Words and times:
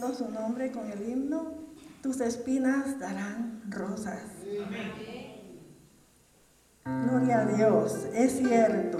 bendiciendo 0.00 0.14
su 0.14 0.30
nombre 0.30 0.72
con 0.72 0.90
el 0.90 1.08
himno, 1.08 1.52
tus 2.02 2.20
espinas 2.20 2.98
darán 2.98 3.62
rosas. 3.68 4.22
Gloria 6.84 7.40
a 7.40 7.44
Dios, 7.46 8.06
es 8.14 8.38
cierto. 8.38 8.98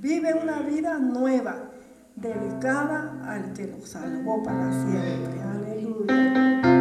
Vive 0.00 0.34
una 0.34 0.60
vida 0.60 0.98
nueva, 0.98 1.70
dedicada 2.16 3.16
al 3.26 3.52
que 3.52 3.68
lo 3.68 3.86
salvó 3.86 4.42
para 4.42 4.72
siempre. 4.72 5.40
Aleluya. 5.40 6.74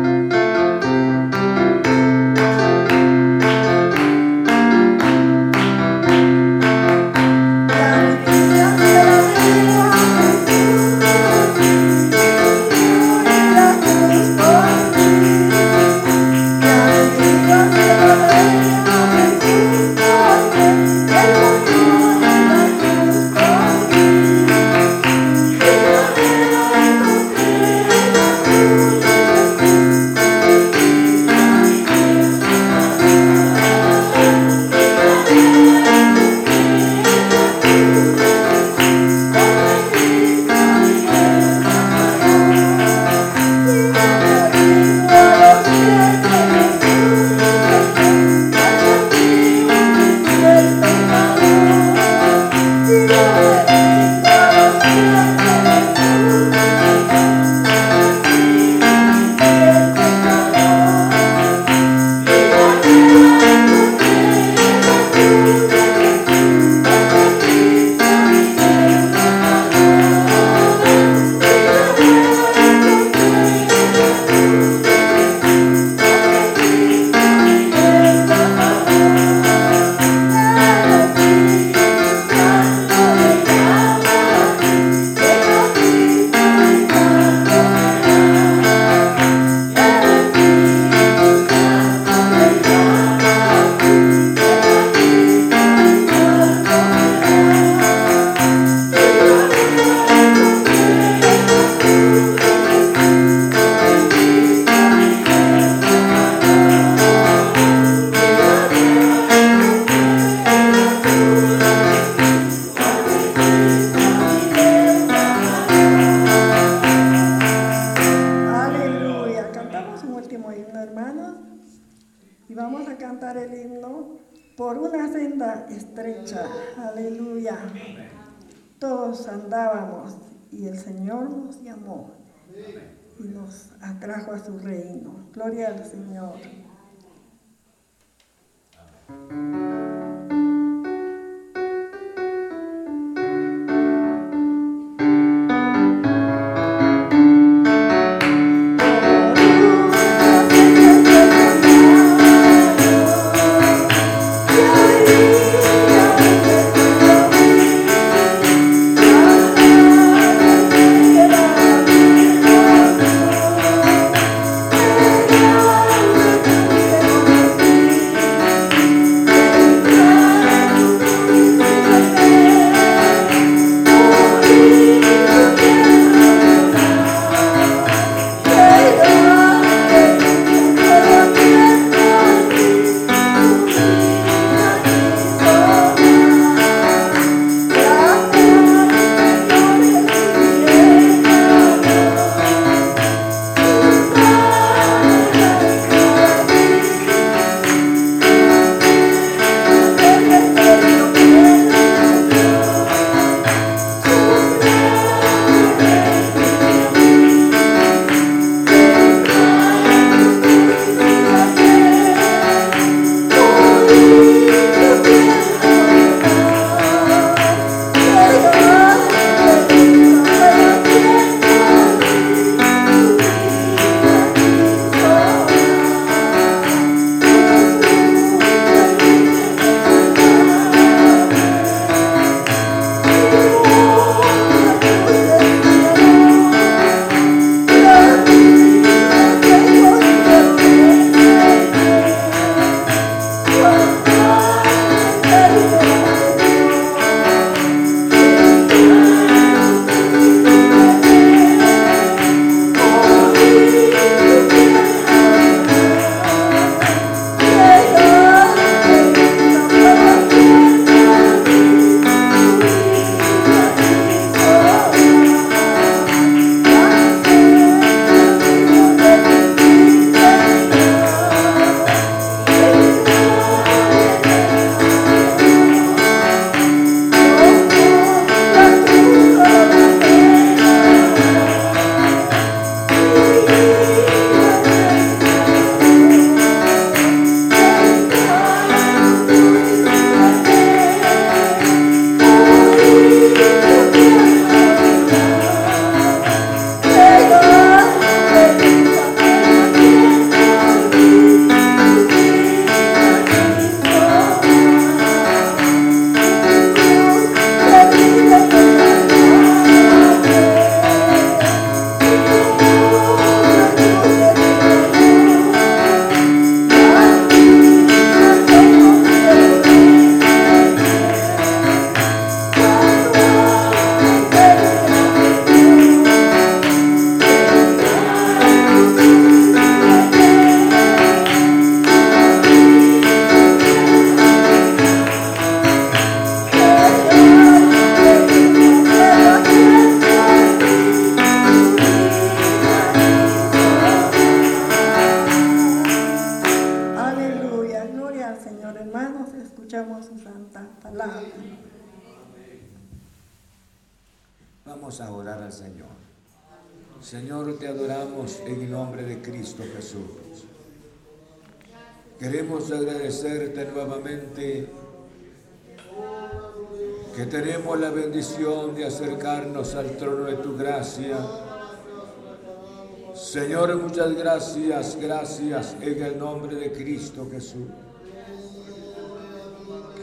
por 134.34 134.44
su 134.44 134.58
reino. 134.58 135.28
Gloria 135.32 135.68
al 135.68 135.86
Señor. 135.86 136.34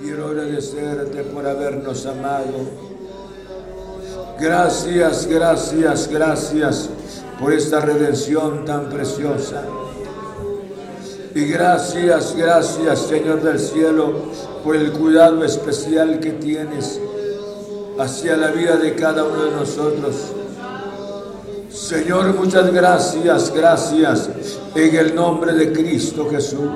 Quiero 0.01 0.29
agradecerte 0.29 1.25
por 1.25 1.47
habernos 1.47 2.07
amado 2.07 2.91
Gracias, 4.41 5.27
gracias, 5.27 6.09
gracias 6.11 6.89
por 7.39 7.53
esta 7.53 7.81
redención 7.81 8.65
tan 8.65 8.89
preciosa. 8.89 9.65
Y 11.35 11.45
gracias, 11.45 12.35
gracias 12.35 13.01
Señor 13.01 13.43
del 13.43 13.59
cielo 13.59 14.15
por 14.65 14.77
el 14.77 14.93
cuidado 14.93 15.45
especial 15.45 16.21
que 16.21 16.31
tienes 16.33 16.99
hacia 17.99 18.39
la 18.39 18.49
vida 18.49 18.77
de 18.77 18.95
cada 18.95 19.25
uno 19.25 19.45
de 19.45 19.51
nosotros. 19.51 20.17
Señor, 21.71 22.35
muchas 22.35 22.73
gracias, 22.73 23.53
gracias 23.55 24.31
en 24.75 24.97
el 24.97 25.15
nombre 25.15 25.53
de 25.53 25.71
Cristo 25.71 26.29
Jesús. 26.31 26.71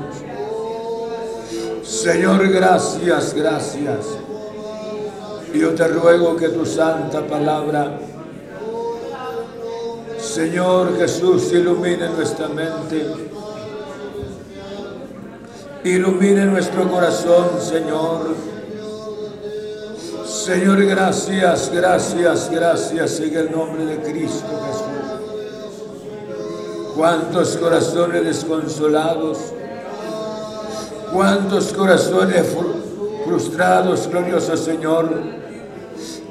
Señor, 1.85 2.49
gracias, 2.49 3.35
gracias. 3.35 4.07
Yo 5.55 5.75
te 5.75 5.87
ruego 5.87 6.35
que 6.35 6.49
tu 6.49 6.65
santa 6.65 7.27
palabra, 7.27 7.99
Señor 10.19 10.97
Jesús, 10.97 11.53
ilumine 11.53 12.09
nuestra 12.09 12.49
mente, 12.49 13.07
ilumine 15.85 16.47
nuestro 16.47 16.91
corazón, 16.91 17.61
Señor. 17.61 18.35
Señor, 20.27 20.85
gracias, 20.87 21.71
gracias, 21.73 22.51
gracias 22.51 23.21
en 23.21 23.37
el 23.37 23.53
nombre 23.53 23.85
de 23.85 23.99
Cristo 23.99 24.47
Jesús. 24.67 24.85
Cuántos 26.97 27.57
corazones 27.57 28.25
desconsolados, 28.25 29.53
cuántos 31.15 31.73
corazones 31.73 32.45
frustrados, 33.25 34.09
glorioso 34.09 34.57
Señor 34.57 35.09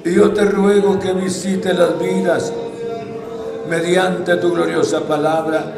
y 0.03 0.13
yo 0.13 0.33
te 0.33 0.43
ruego 0.43 0.99
que 0.99 1.13
visite 1.13 1.73
las 1.73 1.97
vidas 1.97 2.51
mediante 3.69 4.35
tu 4.35 4.51
gloriosa 4.51 4.99
palabra. 5.01 5.73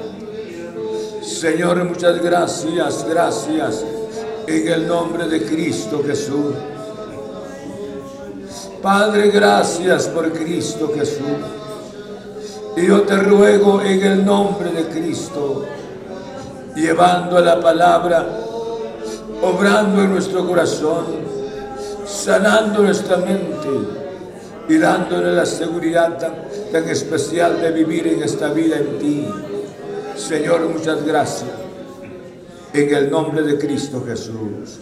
Señor, 1.22 1.84
muchas 1.84 2.22
gracias, 2.24 3.06
gracias 3.08 3.86
en 4.48 4.68
el 4.68 4.88
nombre 4.88 5.28
de 5.28 5.46
Cristo 5.46 6.02
Jesús. 6.04 6.56
Padre, 8.82 9.30
gracias 9.30 10.08
por 10.08 10.32
Cristo 10.34 10.92
Jesús. 10.96 11.22
Y 12.78 12.88
yo 12.88 13.04
te 13.04 13.16
ruego 13.18 13.82
en 13.82 14.04
el 14.04 14.26
nombre 14.26 14.72
de 14.72 14.86
Cristo, 14.86 15.66
llevando 16.76 17.40
la 17.40 17.60
palabra, 17.60 18.45
obrando 19.46 20.02
en 20.02 20.10
nuestro 20.10 20.48
corazón, 20.48 21.06
sanando 22.08 22.82
nuestra 22.82 23.18
mente 23.18 23.70
y 24.68 24.78
dándole 24.78 25.34
la 25.34 25.46
seguridad 25.46 26.18
tan, 26.18 26.90
especial 26.90 27.62
de 27.62 27.72
vivir 27.72 28.08
en 28.08 28.24
esta 28.24 28.52
vida 28.52 28.78
en 28.78 29.00
ti. 29.00 29.28
Señor, 30.18 30.68
muchas 30.68 31.06
gracias. 31.06 31.52
En 32.74 32.94
el 32.94 33.10
nombre 33.12 33.44
de 33.44 33.58
Cristo 33.58 34.04
Jesús. 34.06 34.80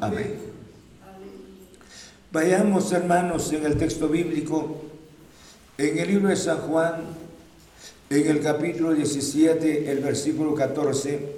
Amén. 0.00 0.38
Vayamos, 2.30 2.92
hermanos, 2.92 3.52
en 3.52 3.66
el 3.66 3.76
texto 3.76 4.08
bíblico, 4.08 4.76
en 5.76 5.98
el 5.98 6.08
libro 6.08 6.28
de 6.28 6.36
San 6.36 6.58
Juan, 6.58 7.02
en 8.10 8.26
el 8.28 8.40
capítulo 8.40 8.94
17, 8.94 9.90
el 9.90 9.98
versículo 9.98 10.54
14, 10.54 11.37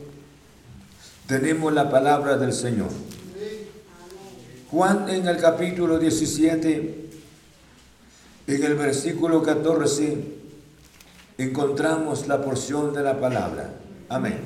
tenemos 1.30 1.72
la 1.72 1.88
palabra 1.88 2.36
del 2.36 2.52
Señor. 2.52 2.88
Juan 4.68 5.08
en 5.08 5.28
el 5.28 5.36
capítulo 5.36 5.96
17, 5.96 7.08
en 8.48 8.62
el 8.64 8.74
versículo 8.74 9.40
14 9.40 10.24
encontramos 11.38 12.26
la 12.26 12.42
porción 12.42 12.92
de 12.92 13.04
la 13.04 13.20
palabra. 13.20 13.74
Amén. 14.08 14.40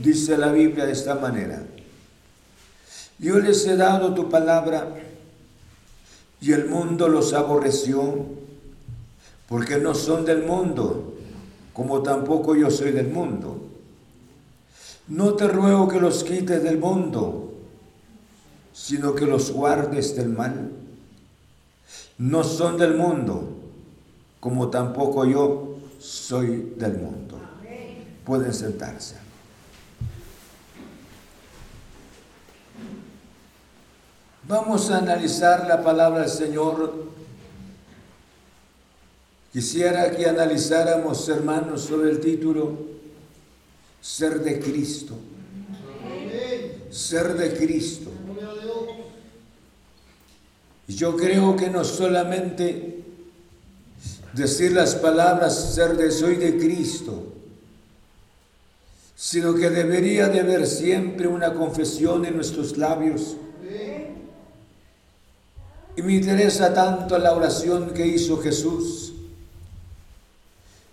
Dice 0.00 0.36
la 0.36 0.50
Biblia 0.50 0.84
de 0.84 0.92
esta 0.92 1.14
manera. 1.14 1.62
Yo 3.20 3.38
les 3.38 3.64
he 3.64 3.76
dado 3.76 4.14
tu 4.14 4.28
palabra 4.28 4.88
y 6.40 6.50
el 6.50 6.66
mundo 6.66 7.06
los 7.06 7.34
aborreció 7.34 8.26
porque 9.48 9.78
no 9.78 9.94
son 9.94 10.24
del 10.24 10.42
mundo, 10.42 11.14
como 11.72 12.02
tampoco 12.02 12.56
yo 12.56 12.68
soy 12.68 12.90
del 12.90 13.06
mundo. 13.06 13.68
No 15.08 15.34
te 15.34 15.48
ruego 15.48 15.88
que 15.88 16.00
los 16.00 16.24
quites 16.24 16.62
del 16.62 16.78
mundo, 16.78 17.52
sino 18.72 19.14
que 19.14 19.26
los 19.26 19.50
guardes 19.50 20.16
del 20.16 20.28
mal 20.28 20.70
no 22.18 22.44
son 22.44 22.78
del 22.78 22.94
mundo, 22.94 23.48
como 24.40 24.68
tampoco 24.70 25.24
yo 25.24 25.76
soy 25.98 26.74
del 26.76 26.98
mundo. 26.98 27.38
Pueden 28.24 28.54
sentarse. 28.54 29.16
Vamos 34.44 34.90
a 34.90 34.98
analizar 34.98 35.66
la 35.66 35.82
palabra 35.82 36.20
del 36.20 36.30
Señor. 36.30 37.06
Quisiera 39.52 40.10
que 40.12 40.26
analizáramos, 40.26 41.28
hermanos, 41.28 41.82
sobre 41.82 42.10
el 42.10 42.20
título 42.20 42.91
Ser 44.02 44.40
de 44.40 44.60
Cristo. 44.60 45.14
Ser 46.90 47.34
de 47.34 47.56
Cristo. 47.56 48.10
Yo 50.88 51.16
creo 51.16 51.56
que 51.56 51.70
no 51.70 51.84
solamente 51.84 53.04
decir 54.34 54.72
las 54.72 54.96
palabras 54.96 55.74
ser 55.74 55.96
de 55.96 56.10
soy 56.10 56.36
de 56.36 56.58
Cristo, 56.58 57.32
sino 59.14 59.54
que 59.54 59.70
debería 59.70 60.28
de 60.28 60.40
haber 60.40 60.66
siempre 60.66 61.28
una 61.28 61.54
confesión 61.54 62.24
en 62.24 62.34
nuestros 62.34 62.76
labios. 62.76 63.36
Y 65.94 66.02
me 66.02 66.14
interesa 66.14 66.74
tanto 66.74 67.18
la 67.18 67.32
oración 67.32 67.90
que 67.90 68.06
hizo 68.06 68.38
Jesús. 68.38 69.12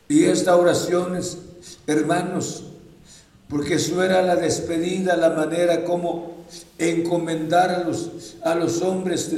Y 0.08 0.26
esta 0.26 0.56
oración 0.56 1.20
hermanos, 1.88 2.66
porque 3.50 3.76
eso 3.76 4.04
era 4.04 4.22
la 4.22 4.36
despedida, 4.36 5.18
la 5.18 5.32
manera 5.32 5.84
como 5.84 6.46
encomendar 6.78 7.72
a 7.72 7.84
los, 7.84 8.36
a 8.44 8.56
los 8.56 8.82
hombres 8.82 9.32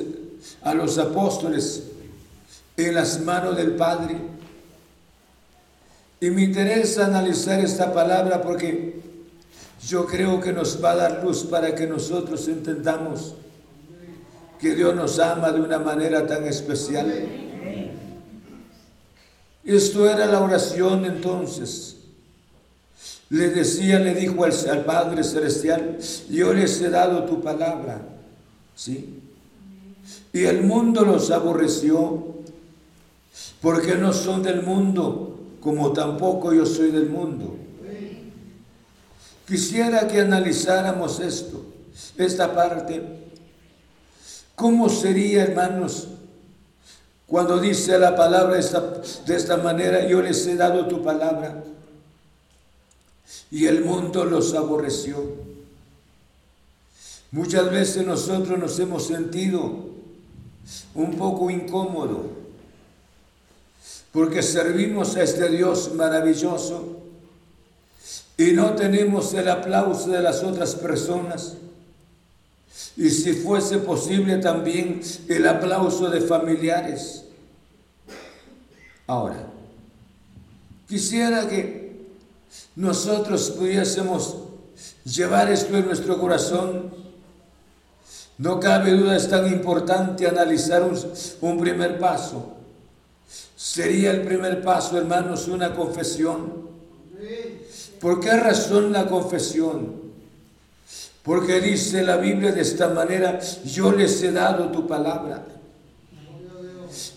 a 0.62 0.74
los 0.74 0.98
apóstoles 0.98 1.84
en 2.78 2.96
las 2.96 3.22
manos 3.22 3.56
del 3.58 3.76
Padre. 3.76 4.18
Y 6.20 6.30
me 6.30 6.44
interesa 6.44 7.06
analizar 7.06 7.60
esta 7.60 7.94
palabra 7.94 8.42
porque 8.42 9.02
yo 9.88 10.06
creo 10.06 10.40
que 10.40 10.54
nos 10.54 10.84
va 10.84 10.92
a 10.92 10.96
dar 10.96 11.24
luz 11.24 11.44
para 11.44 11.74
que 11.74 11.88
nosotros 11.88 12.48
entendamos 12.48 13.36
que 14.60 14.76
Dios 14.76 14.96
nos 14.96 15.18
ama 15.18 15.52
de 15.52 15.62
una 15.62 15.80
manera 15.80 16.28
tan 16.28 16.46
especial. 16.46 17.12
Esto 19.64 20.10
era 20.10 20.28
la 20.28 20.42
oración 20.42 21.06
entonces. 21.06 21.98
Le 23.32 23.48
decía, 23.50 23.98
le 23.98 24.14
dijo 24.14 24.44
al, 24.44 24.84
Padre 24.84 25.24
Celestial, 25.24 25.98
yo 26.30 26.54
les 26.54 26.82
he 26.82 26.90
dado 26.90 27.24
tu 27.24 27.42
palabra. 27.42 28.02
¿Sí? 28.76 29.22
Y 30.34 30.44
el 30.44 30.64
mundo 30.64 31.06
los 31.06 31.32
aborreció, 31.32 32.26
porque 33.62 33.96
no 33.96 34.12
son 34.12 34.44
del 34.44 34.64
mundo, 34.64 35.40
como 35.62 35.94
tampoco 35.94 36.52
yo 36.54 36.66
soy 36.66 36.92
del 36.92 37.08
mundo. 37.08 37.56
Quisiera 39.48 40.10
que 40.10 40.20
analizáramos 40.20 41.22
esto, 41.22 41.64
esta 42.18 42.54
parte. 42.54 43.02
¿Cómo 44.56 44.90
sería, 44.90 45.44
hermanos, 45.44 46.10
cuando 47.28 47.62
dice 47.62 47.98
la 47.98 48.14
palabra 48.14 48.58
de 48.58 49.36
esta 49.38 49.56
manera, 49.56 50.06
yo 50.06 50.22
les 50.22 50.46
he 50.48 50.58
dado 50.58 50.86
tu 50.88 51.02
palabra 51.02 51.64
y 53.50 53.66
el 53.66 53.84
mundo 53.84 54.26
los 54.26 54.54
aborreció? 54.54 55.18
Muchas 57.32 57.72
veces 57.72 58.06
nosotros 58.06 58.60
nos 58.60 58.78
hemos 58.80 59.08
sentido 59.08 59.92
un 60.94 61.18
poco 61.18 61.50
incómodo 61.50 62.42
porque 64.12 64.42
servimos 64.42 65.16
a 65.16 65.24
este 65.24 65.50
Dios 65.50 65.94
maravilloso 65.96 66.98
y 68.38 68.52
no 68.52 68.76
tenemos 68.76 69.34
el 69.34 69.48
aplauso 69.50 70.10
de 70.10 70.22
las 70.22 70.44
otras 70.44 70.76
personas. 70.76 71.58
Y 72.98 73.10
si 73.10 73.34
fuese 73.34 73.78
posible 73.78 74.38
también 74.38 75.02
el 75.30 75.48
aplauso 75.48 76.10
de 76.10 76.22
familiares. 76.22 77.24
Ahora, 79.08 79.48
quisiera 80.88 81.48
que 81.48 81.81
nosotros 82.76 83.52
pudiésemos 83.52 84.36
llevar 85.04 85.52
esto 85.52 85.78
en 85.78 85.86
nuestro 85.86 86.20
corazón 86.20 87.02
no 88.42 88.60
cabe 88.60 88.94
duda, 88.94 89.16
es 89.16 89.30
tan 89.30 89.46
importante 89.54 90.28
analizar 90.28 90.82
un, 91.42 91.60
primer 91.60 92.00
paso. 92.00 92.56
Sería 93.56 94.10
el 94.10 94.24
primer 94.24 94.64
paso, 94.64 94.98
hermanos, 94.98 95.48
una 95.48 95.76
confesión. 95.76 96.68
¿Por 98.00 98.20
qué 98.20 98.32
razón 98.32 98.92
la 98.92 99.06
confesión? 99.06 99.94
Porque 101.22 101.62
dice 101.62 102.02
la 102.02 102.18
Biblia 102.18 102.52
de 102.52 102.62
esta 102.62 102.90
manera, 102.90 103.40
yo 103.64 103.92
les 103.92 104.24
he 104.24 104.32
dado 104.32 104.72
tu 104.72 104.88
palabra. 104.88 105.46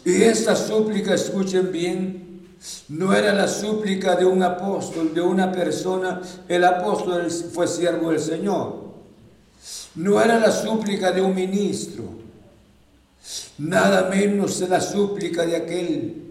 Y 0.05 0.25
esta 0.25 0.55
súplica, 0.55 1.15
escuchen 1.15 1.73
bien, 1.73 2.34
no 2.89 3.15
era 3.15 3.33
la 3.33 3.49
súplica 3.49 4.17
de 4.17 4.25
un 4.25 4.43
apóstol, 4.43 5.15
de 5.15 5.21
una 5.21 5.53
persona. 5.53 6.21
El 6.49 6.65
apóstol 6.65 7.31
fue 7.31 7.67
siervo 7.67 8.11
del 8.11 8.21
Señor. 8.21 8.85
No 9.97 10.21
era 10.21 10.39
la 10.39 10.51
súplica 10.51 11.13
de 11.13 11.23
un 11.23 11.35
ministro, 11.35 12.05
nada 13.59 14.09
menos 14.11 14.61
la 14.69 14.81
súplica 14.81 15.47
de 15.47 15.57
aquel 15.57 16.25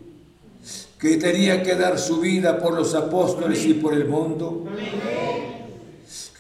que 0.99 1.17
tenía 1.17 1.63
que 1.63 1.75
dar 1.75 1.97
su 1.97 2.19
vida 2.19 2.59
por 2.59 2.73
los 2.73 2.93
apóstoles 2.93 3.65
y 3.65 3.75
por 3.75 3.93
el 3.93 4.05
mundo. 4.05 4.65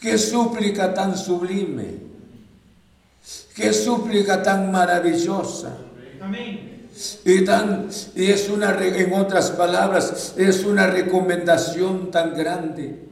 Qué 0.01 0.17
súplica 0.17 0.93
tan 0.93 1.17
sublime, 1.17 1.95
qué 3.55 3.71
súplica 3.71 4.43
tan 4.43 4.69
maravillosa. 4.69 5.77
Y, 7.25 7.43
tan, 7.43 7.89
y 8.15 8.25
es 8.25 8.49
una, 8.49 8.77
en 8.79 9.13
otras 9.13 9.51
palabras, 9.51 10.33
es 10.37 10.63
una 10.63 10.87
recomendación 10.87 12.11
tan 12.11 12.35
grande 12.35 13.03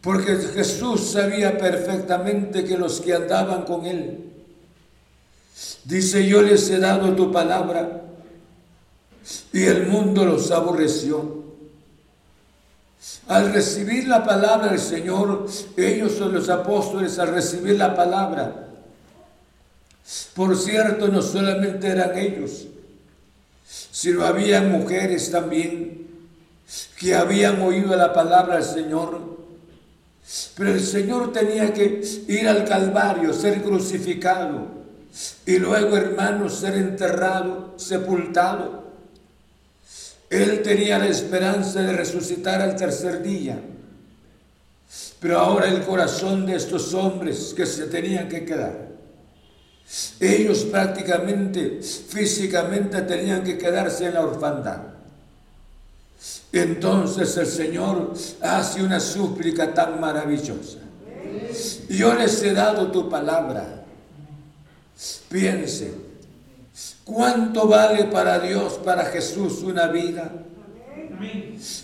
porque 0.00 0.36
Jesús 0.36 1.10
sabía 1.10 1.58
perfectamente 1.58 2.64
que 2.64 2.78
los 2.78 3.00
que 3.00 3.14
andaban 3.14 3.64
con 3.64 3.84
él, 3.84 4.32
dice, 5.84 6.26
yo 6.26 6.40
les 6.42 6.70
he 6.70 6.78
dado 6.78 7.14
tu 7.14 7.32
palabra 7.32 8.02
y 9.52 9.64
el 9.64 9.86
mundo 9.86 10.24
los 10.24 10.50
aborreció. 10.50 11.44
Al 13.26 13.52
recibir 13.52 14.08
la 14.08 14.24
palabra 14.24 14.68
del 14.68 14.78
Señor, 14.78 15.46
ellos 15.76 16.12
son 16.12 16.32
los 16.32 16.48
apóstoles, 16.48 17.18
al 17.18 17.28
recibir 17.28 17.76
la 17.76 17.94
palabra, 17.94 18.67
por 20.34 20.56
cierto, 20.56 21.08
no 21.08 21.22
solamente 21.22 21.88
eran 21.88 22.16
ellos, 22.16 22.66
sino 23.66 24.24
había 24.24 24.62
mujeres 24.62 25.30
también 25.30 26.06
que 26.98 27.14
habían 27.14 27.60
oído 27.62 27.94
la 27.96 28.12
palabra 28.12 28.56
del 28.56 28.64
Señor 28.64 29.38
pero 30.56 30.72
el 30.72 30.80
Señor 30.80 31.32
tenía 31.32 31.72
que 31.72 32.02
ir 32.28 32.48
al 32.48 32.64
Calvario, 32.66 33.32
ser 33.32 33.62
crucificado 33.62 34.66
y 35.46 35.58
luego, 35.58 35.96
hermanos, 35.96 36.56
ser 36.56 36.74
enterrado, 36.74 37.74
sepultado. 37.76 38.84
Él 40.28 40.60
tenía 40.62 40.98
la 40.98 41.06
esperanza 41.06 41.80
de 41.80 41.94
resucitar 41.94 42.60
al 42.60 42.76
tercer 42.76 43.22
día. 43.22 43.58
Pero 45.18 45.38
ahora 45.38 45.68
el 45.68 45.82
corazón 45.82 46.44
de 46.44 46.56
estos 46.56 46.92
hombres 46.92 47.54
que 47.56 47.64
se 47.64 47.86
tenían 47.86 48.28
que 48.28 48.44
quedar, 48.44 48.87
ellos 50.20 50.64
prácticamente, 50.64 51.80
físicamente 51.82 53.00
tenían 53.02 53.42
que 53.42 53.56
quedarse 53.56 54.06
en 54.06 54.14
la 54.14 54.22
orfandad. 54.22 54.80
Entonces 56.52 57.36
el 57.36 57.46
Señor 57.46 58.14
hace 58.42 58.82
una 58.82 59.00
súplica 59.00 59.72
tan 59.72 60.00
maravillosa. 60.00 60.78
Yo 61.88 62.14
les 62.14 62.42
he 62.42 62.52
dado 62.52 62.90
tu 62.90 63.08
palabra. 63.08 63.84
Piense, 65.28 65.94
¿cuánto 67.04 67.68
vale 67.68 68.04
para 68.04 68.40
Dios, 68.40 68.74
para 68.84 69.06
Jesús 69.06 69.62
una 69.62 69.86
vida? 69.86 70.30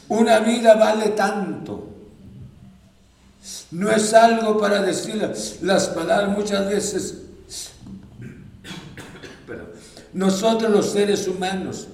Una 0.08 0.40
vida 0.40 0.74
vale 0.74 1.10
tanto. 1.10 1.88
No 3.70 3.90
es 3.90 4.12
algo 4.14 4.58
para 4.58 4.82
decir 4.82 5.16
las 5.62 5.88
palabras 5.88 6.36
muchas 6.36 6.68
veces. 6.68 7.23
Nosotros 10.14 10.70
los 10.70 10.92
seres 10.92 11.28
humanos 11.28 11.88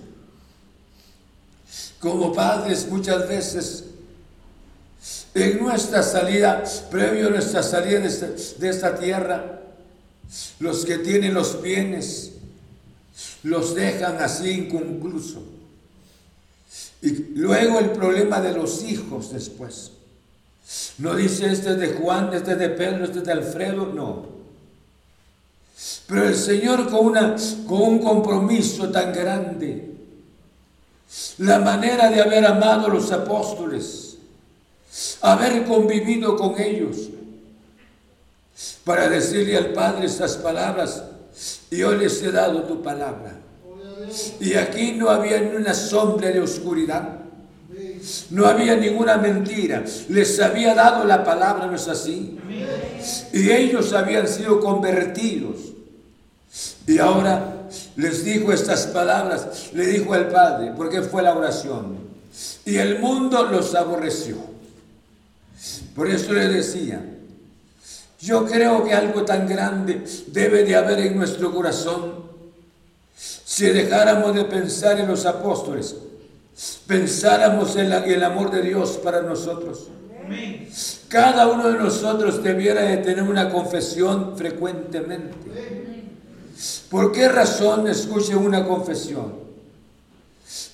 como 1.99 2.33
padres 2.33 2.89
muchas 2.89 3.29
veces 3.29 3.85
en 5.35 5.59
nuestra 5.63 6.03
salida, 6.03 6.65
previo 6.91 7.29
a 7.29 7.31
nuestra 7.31 7.63
salida 7.63 8.01
de 8.01 8.69
esta, 8.69 8.95
tierra, 8.97 9.63
los 10.59 10.85
que 10.85 10.99
tienen 10.99 11.35
los 11.35 11.63
bienes 11.63 12.33
los 13.43 13.75
dejan 13.75 14.21
así 14.21 14.51
inconcluso. 14.51 15.43
Y 17.03 17.11
luego 17.37 17.79
el 17.79 17.91
problema 17.91 18.41
de 18.41 18.53
los 18.53 18.83
hijos 18.83 19.33
después. 19.33 19.93
No 20.99 21.15
dice 21.15 21.51
este 21.51 21.71
es 21.71 21.79
de 21.79 21.89
Juan, 21.95 22.33
este 22.35 22.53
es 22.53 22.59
de 22.59 22.69
Pedro, 22.69 23.05
este 23.05 23.19
es 23.19 23.25
de 23.25 23.33
Alfredo, 23.33 23.87
no. 23.87 24.40
Pero 26.11 26.27
el 26.27 26.35
Señor 26.35 26.91
con, 26.91 27.07
una, 27.07 27.37
con 27.69 27.83
un 27.83 27.99
compromiso 28.01 28.91
tan 28.91 29.13
grande 29.13 29.91
la 31.39 31.59
manera 31.59 32.11
de 32.11 32.21
haber 32.21 32.45
amado 32.45 32.87
a 32.87 32.91
los 32.91 33.11
apóstoles, 33.11 34.19
haber 35.23 35.65
convivido 35.65 36.37
con 36.37 36.61
ellos, 36.61 37.09
para 38.85 39.09
decirle 39.09 39.57
al 39.57 39.73
Padre 39.73 40.07
estas 40.07 40.37
palabras, 40.37 41.05
yo 41.71 41.93
les 41.93 42.23
he 42.23 42.31
dado 42.31 42.65
tu 42.65 42.83
palabra. 42.83 43.39
Y 44.41 44.55
aquí 44.55 44.93
no 44.93 45.11
había 45.11 45.41
ni 45.41 45.57
una 45.57 45.75
sombra 45.75 46.31
de 46.31 46.41
oscuridad. 46.41 47.21
No 48.31 48.47
había 48.47 48.77
ninguna 48.77 49.17
mentira. 49.17 49.85
Les 50.09 50.41
había 50.41 50.75
dado 50.75 51.05
la 51.05 51.23
palabra, 51.23 51.67
¿no 51.67 51.77
es 51.77 51.89
así? 51.89 52.39
Y 53.33 53.51
ellos 53.51 53.93
habían 53.93 54.27
sido 54.27 54.61
convertidos. 54.61 55.70
Y 56.91 56.99
ahora 56.99 57.69
les 57.95 58.25
dijo 58.25 58.53
estas 58.53 58.89
palabras, 58.89 59.71
le 59.73 59.87
dijo 59.87 60.13
al 60.13 60.27
Padre, 60.27 60.73
porque 60.77 61.03
fue 61.03 61.23
la 61.23 61.37
oración. 61.37 61.99
Y 62.65 62.79
el 62.79 62.99
mundo 62.99 63.45
los 63.45 63.77
aborreció. 63.77 64.39
Por 65.95 66.11
eso 66.11 66.33
le 66.33 66.49
decía, 66.49 67.01
yo 68.19 68.45
creo 68.45 68.83
que 68.83 68.93
algo 68.93 69.25
tan 69.25 69.47
grande 69.47 70.03
debe 70.33 70.65
de 70.65 70.75
haber 70.75 70.99
en 70.99 71.17
nuestro 71.17 71.55
corazón 71.55 72.25
si 73.17 73.67
dejáramos 73.67 74.35
de 74.35 74.45
pensar 74.47 74.99
en 74.99 75.07
los 75.07 75.27
apóstoles, 75.27 75.95
pensáramos 76.89 77.77
en, 77.77 77.93
el 77.93 78.25
amor 78.25 78.51
de 78.51 78.63
Dios 78.63 78.99
para 79.05 79.23
nosotros. 79.23 79.87
Cada 81.07 81.47
uno 81.47 81.69
de 81.69 81.79
nosotros 81.79 82.43
debiera 82.43 82.83
de 82.83 82.97
tener 82.97 83.23
una 83.23 83.49
confesión 83.49 84.37
frecuentemente. 84.37 85.80
¿Por 86.91 87.13
qué 87.13 87.29
razón 87.29 87.87
escuche 87.89 88.37
una 88.37 88.67
confesión? 88.67 89.33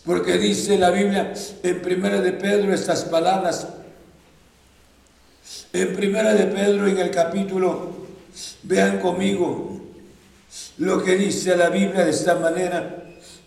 Porque 0.05 0.39
dice 0.39 0.79
la 0.79 0.91
Biblia 0.91 1.33
en 1.63 1.83
Primera 1.83 2.21
de 2.21 2.33
Pedro 2.33 2.73
estas 2.73 3.05
palabras. 3.05 3.69
En 5.73 5.95
Primera 5.95 6.35
de 6.35 6.47
Pedro 6.47 6.89
en 6.89 6.99
el 6.99 7.11
capítulo, 7.11 7.93
vean 8.65 8.99
conmigo 8.99 9.81
lo 10.79 11.03
que 11.05 11.17
dice 11.17 11.57
la 11.57 11.69
Biblia 11.69 12.05
de 12.05 12.11
esta 12.11 12.37
manera 12.37 13.05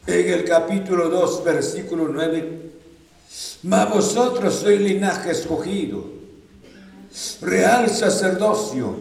en 0.07 0.29
el 0.29 0.45
capítulo 0.45 1.09
2, 1.09 1.43
versículo 1.43 2.07
9. 2.07 2.71
Mas 3.63 3.89
vosotros 3.89 4.55
sois 4.55 4.79
linaje 4.79 5.31
escogido, 5.31 6.05
real 7.41 7.89
sacerdocio, 7.89 8.95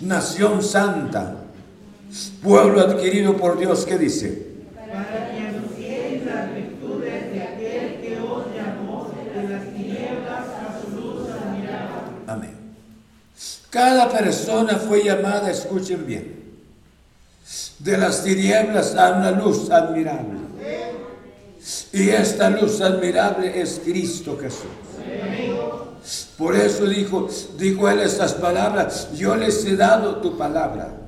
nación 0.00 0.62
santa 0.62 1.47
Pueblo 2.42 2.80
adquirido 2.80 3.36
por 3.36 3.58
Dios, 3.58 3.84
¿qué 3.84 3.98
dice? 3.98 4.46
Para 4.74 5.30
que 5.30 5.38
anunciéis 5.38 6.24
las 6.24 6.54
virtudes 6.54 7.32
de 7.32 7.42
aquel 7.42 8.00
que 8.00 8.18
os 8.20 8.46
llamó 8.54 9.12
de 9.34 9.48
las 9.48 9.64
tinieblas 9.74 10.46
a 10.46 10.80
su 10.80 10.96
luz 10.96 11.28
admirable. 11.30 12.22
Amén. 12.26 12.56
Cada 13.70 14.08
persona 14.08 14.76
fue 14.76 15.04
llamada, 15.04 15.50
escuchen 15.50 16.06
bien, 16.06 16.42
de 17.78 17.98
las 17.98 18.24
tinieblas 18.24 18.94
a 18.94 19.12
una 19.12 19.30
luz 19.30 19.70
admirable. 19.70 20.38
Y 21.92 22.08
esta 22.08 22.48
luz 22.48 22.80
admirable 22.80 23.60
es 23.60 23.80
Cristo 23.84 24.38
Jesús. 24.40 24.70
Por 26.38 26.56
eso 26.56 26.86
dijo, 26.86 27.28
dijo 27.58 27.88
él 27.90 28.00
estas 28.00 28.32
palabras, 28.34 29.08
yo 29.14 29.36
les 29.36 29.64
he 29.66 29.76
dado 29.76 30.16
tu 30.16 30.38
palabra. 30.38 31.07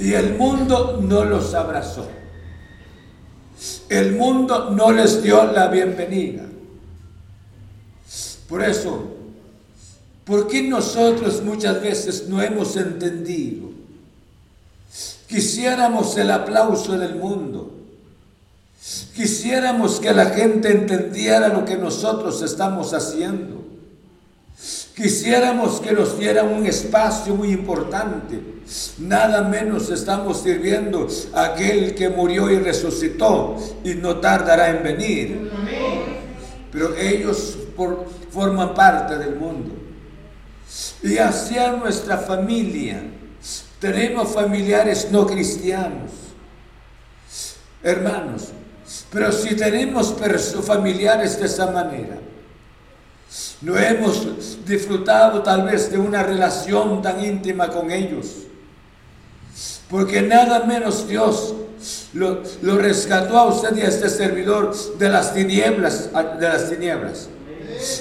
Y 0.00 0.14
el 0.14 0.38
mundo 0.38 0.98
no 1.02 1.24
los 1.26 1.52
abrazó. 1.52 2.08
El 3.90 4.16
mundo 4.16 4.70
no 4.70 4.90
les 4.92 5.22
dio 5.22 5.44
la 5.52 5.68
bienvenida. 5.68 6.44
Por 8.48 8.64
eso, 8.64 9.04
¿por 10.24 10.48
qué 10.48 10.62
nosotros 10.62 11.42
muchas 11.42 11.82
veces 11.82 12.28
no 12.28 12.40
hemos 12.40 12.76
entendido? 12.76 13.68
Quisiéramos 15.28 16.16
el 16.16 16.30
aplauso 16.30 16.98
del 16.98 17.16
mundo. 17.16 17.70
Quisiéramos 19.14 20.00
que 20.00 20.14
la 20.14 20.30
gente 20.30 20.72
entendiera 20.72 21.48
lo 21.48 21.66
que 21.66 21.76
nosotros 21.76 22.40
estamos 22.40 22.94
haciendo. 22.94 23.59
Quisiéramos 25.00 25.80
que 25.80 25.92
nos 25.92 26.18
dieran 26.18 26.48
un 26.48 26.66
espacio 26.66 27.34
muy 27.34 27.52
importante. 27.52 28.38
Nada 28.98 29.40
menos 29.40 29.88
estamos 29.88 30.42
sirviendo 30.42 31.08
a 31.32 31.44
aquel 31.44 31.94
que 31.94 32.10
murió 32.10 32.50
y 32.50 32.58
resucitó 32.58 33.56
y 33.82 33.94
no 33.94 34.18
tardará 34.18 34.68
en 34.68 34.82
venir. 34.82 35.50
Pero 36.70 36.94
ellos 36.94 37.56
forman 38.30 38.74
parte 38.74 39.16
del 39.16 39.36
mundo. 39.36 39.74
Y 41.02 41.16
hacia 41.16 41.72
nuestra 41.72 42.18
familia, 42.18 43.02
tenemos 43.78 44.28
familiares 44.34 45.08
no 45.10 45.26
cristianos. 45.26 46.10
Hermanos, 47.82 48.48
pero 49.10 49.32
si 49.32 49.56
tenemos 49.56 50.14
familiares 50.62 51.40
de 51.40 51.46
esa 51.46 51.70
manera, 51.70 52.18
no 53.62 53.76
hemos 53.76 54.64
disfrutado 54.64 55.42
tal 55.42 55.64
vez 55.64 55.90
de 55.90 55.98
una 55.98 56.22
relación 56.22 57.02
tan 57.02 57.22
íntima 57.22 57.68
con 57.68 57.90
ellos. 57.90 58.46
Porque 59.88 60.22
nada 60.22 60.64
menos 60.64 61.06
Dios 61.06 61.54
lo, 62.12 62.42
rescató 62.78 63.38
a 63.38 63.46
usted 63.46 63.76
y 63.76 63.80
a 63.82 63.88
este 63.88 64.08
servidor 64.08 64.74
de 64.98 65.08
las 65.08 65.34
tinieblas, 65.34 66.10
de 66.38 66.48
las 66.48 66.70
tinieblas. 66.70 67.28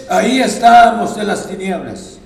Ahí 0.10 0.40
estábamos 0.40 1.18
en 1.18 1.28
las 1.28 1.48
tinieblas. 1.48 2.20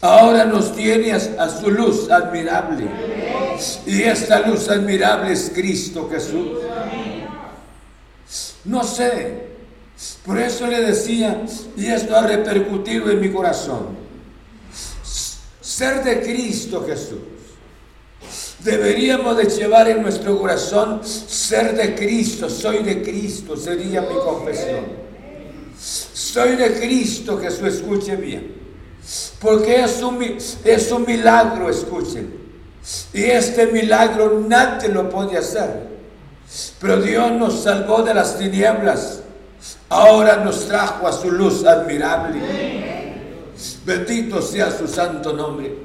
Ahora 0.00 0.44
nos 0.44 0.76
tiene 0.76 1.12
a, 1.12 1.48
su 1.48 1.70
luz 1.70 2.10
admirable. 2.10 2.86
Y 3.86 4.02
esta 4.02 4.40
luz 4.40 4.68
admirable 4.68 5.32
es 5.32 5.50
Cristo 5.54 6.08
Jesús. 6.10 6.58
No 8.64 8.84
sé. 8.84 9.51
Por 10.24 10.38
eso 10.38 10.66
le 10.66 10.80
decía, 10.80 11.44
y 11.76 11.86
esto 11.86 12.16
ha 12.16 12.26
repercutido 12.26 13.10
en 13.10 13.20
mi 13.20 13.30
corazón, 13.30 14.02
ser 15.60 16.02
de 16.02 16.22
Cristo 16.22 16.84
Jesús. 16.86 17.18
Deberíamos 18.60 19.36
de 19.36 19.44
llevar 19.44 19.88
en 19.88 20.02
nuestro 20.02 20.38
corazón 20.38 21.00
ser 21.04 21.76
de 21.76 21.94
Cristo, 21.94 22.48
soy 22.48 22.82
de 22.84 23.02
Cristo, 23.02 23.56
sería 23.56 24.02
mi 24.02 24.14
confesión. 24.14 24.84
Soy 25.78 26.54
de 26.56 26.78
Cristo 26.78 27.38
Jesús, 27.38 27.74
escuche 27.74 28.14
bien. 28.14 28.54
Porque 29.40 29.82
es 29.82 30.00
un, 30.02 30.22
es 30.22 30.92
un 30.92 31.04
milagro, 31.04 31.68
escuchen. 31.68 32.32
Y 33.12 33.24
este 33.24 33.66
milagro 33.66 34.40
nadie 34.46 34.88
lo 34.88 35.10
puede 35.10 35.36
hacer. 35.36 35.88
Pero 36.80 37.00
Dios 37.00 37.32
nos 37.32 37.62
salvó 37.62 38.02
de 38.02 38.14
las 38.14 38.38
tinieblas. 38.38 39.21
Ahora 39.88 40.36
nos 40.36 40.66
trajo 40.66 41.06
a 41.06 41.12
su 41.12 41.30
luz 41.30 41.64
admirable. 41.64 42.40
Bendito 43.84 44.42
sea 44.42 44.70
su 44.70 44.88
santo 44.88 45.32
nombre. 45.32 45.76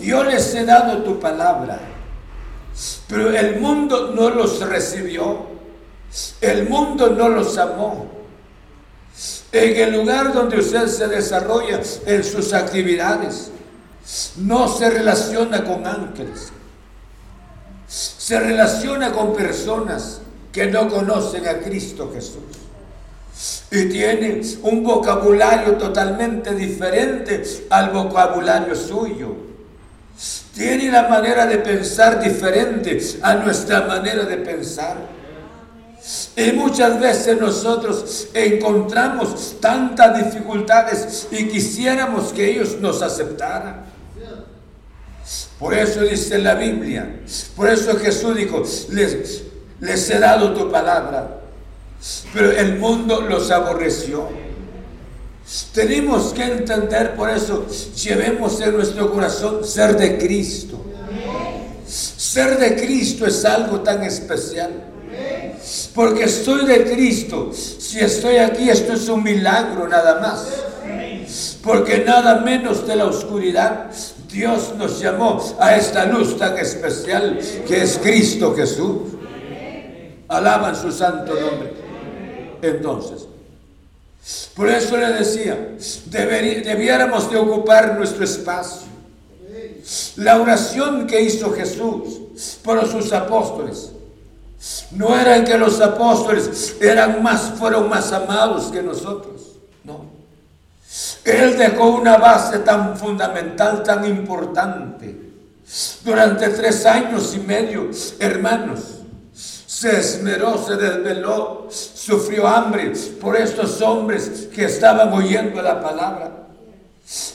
Yo 0.00 0.24
les 0.24 0.54
he 0.54 0.64
dado 0.64 1.02
tu 1.02 1.18
palabra. 1.18 1.80
Pero 3.08 3.30
el 3.30 3.60
mundo 3.60 4.12
no 4.14 4.30
los 4.30 4.60
recibió. 4.60 5.46
El 6.40 6.68
mundo 6.68 7.10
no 7.10 7.28
los 7.28 7.56
amó. 7.58 8.06
En 9.52 9.76
el 9.76 9.92
lugar 9.98 10.32
donde 10.32 10.58
usted 10.58 10.86
se 10.86 11.08
desarrolla 11.08 11.80
en 12.06 12.24
sus 12.24 12.52
actividades, 12.54 13.50
no 14.36 14.68
se 14.68 14.90
relaciona 14.90 15.64
con 15.64 15.86
ángeles 15.86 16.52
se 17.92 18.40
relaciona 18.40 19.12
con 19.12 19.34
personas 19.34 20.20
que 20.50 20.66
no 20.66 20.88
conocen 20.88 21.46
a 21.46 21.58
Cristo 21.58 22.10
Jesús. 22.14 22.61
Y 23.72 23.86
tiene 23.86 24.42
un 24.62 24.84
vocabulario 24.84 25.72
totalmente 25.78 26.54
diferente 26.54 27.42
al 27.70 27.90
vocabulario 27.90 28.76
suyo. 28.76 29.34
Tiene 30.54 30.92
la 30.92 31.08
manera 31.08 31.46
de 31.46 31.56
pensar 31.56 32.22
diferente 32.22 33.00
a 33.22 33.34
nuestra 33.36 33.80
manera 33.86 34.24
de 34.24 34.36
pensar. 34.36 34.98
Y 36.36 36.52
muchas 36.52 37.00
veces 37.00 37.40
nosotros 37.40 38.28
encontramos 38.34 39.56
tantas 39.58 40.22
dificultades 40.22 41.28
y 41.30 41.48
quisiéramos 41.48 42.32
que 42.32 42.50
ellos 42.50 42.76
nos 42.78 43.00
aceptaran. 43.00 43.86
Por 45.58 45.72
eso 45.72 46.00
dice 46.00 46.38
la 46.38 46.54
Biblia, 46.56 47.20
por 47.56 47.70
eso 47.70 47.96
Jesús 47.96 48.36
dijo, 48.36 48.62
les, 48.90 49.44
les 49.80 50.10
he 50.10 50.18
dado 50.18 50.52
tu 50.52 50.70
palabra, 50.70 51.41
pero 52.32 52.50
el 52.50 52.78
mundo 52.78 53.20
los 53.20 53.50
aborreció. 53.50 54.28
Tenemos 55.72 56.32
que 56.32 56.44
entender, 56.44 57.14
por 57.14 57.30
eso 57.30 57.66
llevemos 57.94 58.60
en 58.60 58.74
nuestro 58.74 59.12
corazón 59.12 59.64
ser 59.64 59.96
de 59.96 60.18
Cristo. 60.18 60.78
Ser 61.86 62.58
de 62.58 62.74
Cristo 62.76 63.26
es 63.26 63.44
algo 63.44 63.80
tan 63.80 64.02
especial. 64.02 64.70
Porque 65.94 66.24
estoy 66.24 66.64
de 66.64 66.84
Cristo. 66.84 67.50
Si 67.52 68.00
estoy 68.00 68.36
aquí, 68.36 68.70
esto 68.70 68.94
es 68.94 69.08
un 69.08 69.22
milagro 69.22 69.86
nada 69.88 70.20
más. 70.20 70.48
Porque 71.62 72.02
nada 72.04 72.40
menos 72.40 72.86
de 72.86 72.96
la 72.96 73.04
oscuridad 73.04 73.90
Dios 74.32 74.72
nos 74.78 74.98
llamó 74.98 75.38
a 75.60 75.76
esta 75.76 76.06
luz 76.06 76.38
tan 76.38 76.56
especial 76.56 77.38
que 77.68 77.82
es 77.82 77.98
Cristo 78.02 78.54
Jesús. 78.56 79.12
Alaban 80.28 80.74
su 80.74 80.90
santo 80.90 81.34
nombre. 81.34 81.81
Entonces, 82.62 83.26
por 84.54 84.68
eso 84.68 84.96
le 84.96 85.12
decía, 85.12 85.76
debiéramos 86.06 87.28
de 87.30 87.36
ocupar 87.36 87.98
nuestro 87.98 88.24
espacio. 88.24 88.92
La 90.16 90.40
oración 90.40 91.08
que 91.08 91.20
hizo 91.20 91.52
Jesús 91.52 92.20
por 92.62 92.86
sus 92.88 93.12
apóstoles 93.12 93.90
no 94.92 95.18
era 95.18 95.42
que 95.44 95.58
los 95.58 95.80
apóstoles 95.80 96.76
eran 96.80 97.20
más, 97.20 97.52
fueron 97.58 97.88
más 97.88 98.12
amados 98.12 98.70
que 98.70 98.80
nosotros. 98.80 99.56
No. 99.82 100.04
Él 101.24 101.58
dejó 101.58 101.88
una 101.96 102.16
base 102.16 102.60
tan 102.60 102.96
fundamental, 102.96 103.82
tan 103.82 104.04
importante. 104.06 105.20
Durante 106.04 106.48
tres 106.50 106.86
años 106.86 107.34
y 107.34 107.40
medio, 107.40 107.90
hermanos, 108.20 109.01
se 109.82 109.98
esmeró, 109.98 110.64
se 110.64 110.76
desveló, 110.76 111.66
sufrió 111.68 112.46
hambre 112.46 112.92
por 113.20 113.36
estos 113.36 113.82
hombres 113.82 114.48
que 114.54 114.66
estaban 114.66 115.12
oyendo 115.12 115.60
la 115.60 115.82
palabra. 115.82 116.30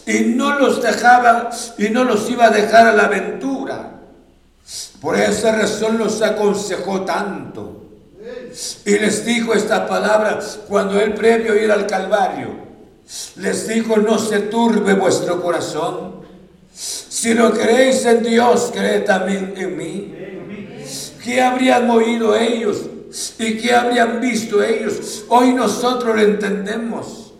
Y 0.05 0.19
no 0.35 0.57
los 0.57 0.81
dejaba 0.81 1.49
y 1.77 1.89
no 1.89 2.05
los 2.05 2.29
iba 2.29 2.45
a 2.45 2.49
dejar 2.49 2.87
a 2.87 2.93
la 2.93 3.03
aventura. 3.03 3.99
Por 5.01 5.17
esa 5.17 5.51
razón 5.57 5.97
los 5.97 6.21
aconsejó 6.21 7.01
tanto. 7.01 7.83
Y 8.85 8.97
les 8.97 9.25
dijo 9.25 9.53
esta 9.53 9.85
palabra 9.85 10.39
cuando 10.69 10.97
él 11.01 11.15
previo 11.15 11.53
ir 11.61 11.69
al 11.69 11.85
Calvario 11.85 12.65
les 13.35 13.67
dijo, 13.67 13.97
no 13.97 14.19
se 14.19 14.39
turbe 14.39 14.93
vuestro 14.93 15.41
corazón. 15.41 16.17
Si 16.73 17.33
lo 17.33 17.51
creéis 17.51 18.05
en 18.05 18.23
Dios, 18.23 18.71
creed 18.73 19.05
también 19.05 19.53
en 19.57 19.77
mí. 19.77 20.16
¿Qué 21.27 21.41
habrían 21.41 21.89
oído 21.89 22.37
ellos? 22.37 22.83
¿Y 23.37 23.57
qué 23.57 23.73
habrían 23.73 24.21
visto 24.21 24.63
ellos? 24.63 25.25
Hoy 25.27 25.51
nosotros 25.51 26.15
lo 26.15 26.21
entendemos. 26.21 27.33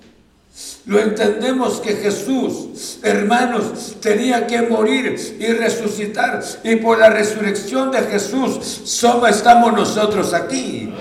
Lo 0.86 1.00
entendemos 1.00 1.80
que 1.80 1.96
Jesús, 1.96 3.00
hermanos, 3.02 3.96
tenía 4.02 4.46
que 4.46 4.62
morir 4.64 5.38
y 5.40 5.46
resucitar. 5.54 6.44
Y 6.66 6.76
por 6.76 7.00
la 7.00 7.12
resurrección 7.12 7.90
de 7.90 8.00
Jesús, 8.00 8.60
somos, 8.84 9.30
estamos 9.30 9.72
nosotros 9.72 10.34
aquí. 10.34 10.94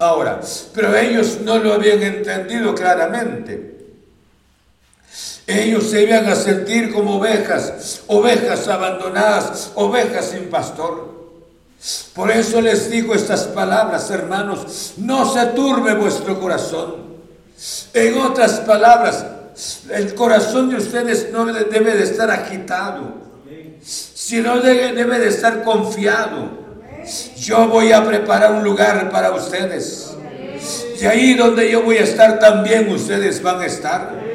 Ahora, 0.00 0.40
pero 0.74 0.96
ellos 0.96 1.38
no 1.44 1.58
lo 1.58 1.74
habían 1.74 2.02
entendido 2.02 2.74
claramente. 2.74 3.76
Ellos 5.46 5.84
se 5.88 6.02
iban 6.02 6.26
a 6.26 6.34
sentir 6.34 6.92
como 6.92 7.18
ovejas, 7.18 8.02
ovejas 8.08 8.66
abandonadas, 8.66 9.70
ovejas 9.76 10.30
sin 10.30 10.50
pastor. 10.50 11.17
Por 12.14 12.30
eso 12.30 12.60
les 12.60 12.90
digo 12.90 13.14
estas 13.14 13.44
palabras, 13.44 14.10
hermanos, 14.10 14.94
no 14.96 15.32
se 15.32 15.46
turbe 15.46 15.94
vuestro 15.94 16.40
corazón. 16.40 17.08
En 17.94 18.18
otras 18.18 18.60
palabras, 18.60 19.24
el 19.90 20.14
corazón 20.14 20.70
de 20.70 20.76
ustedes 20.76 21.28
no 21.32 21.46
debe 21.46 21.96
de 21.96 22.04
estar 22.04 22.30
agitado, 22.30 23.14
sino 23.82 24.60
debe, 24.60 25.18
de 25.18 25.28
estar 25.28 25.62
confiado. 25.62 26.50
Yo 27.36 27.68
voy 27.68 27.92
a 27.92 28.04
preparar 28.04 28.52
un 28.52 28.64
lugar 28.64 29.10
para 29.10 29.32
ustedes. 29.32 30.16
Y 31.00 31.06
ahí 31.06 31.34
donde 31.34 31.70
yo 31.70 31.82
voy 31.82 31.98
a 31.98 32.02
estar 32.02 32.38
también 32.38 32.90
ustedes 32.90 33.40
van 33.40 33.60
a 33.60 33.66
estar. 33.66 34.27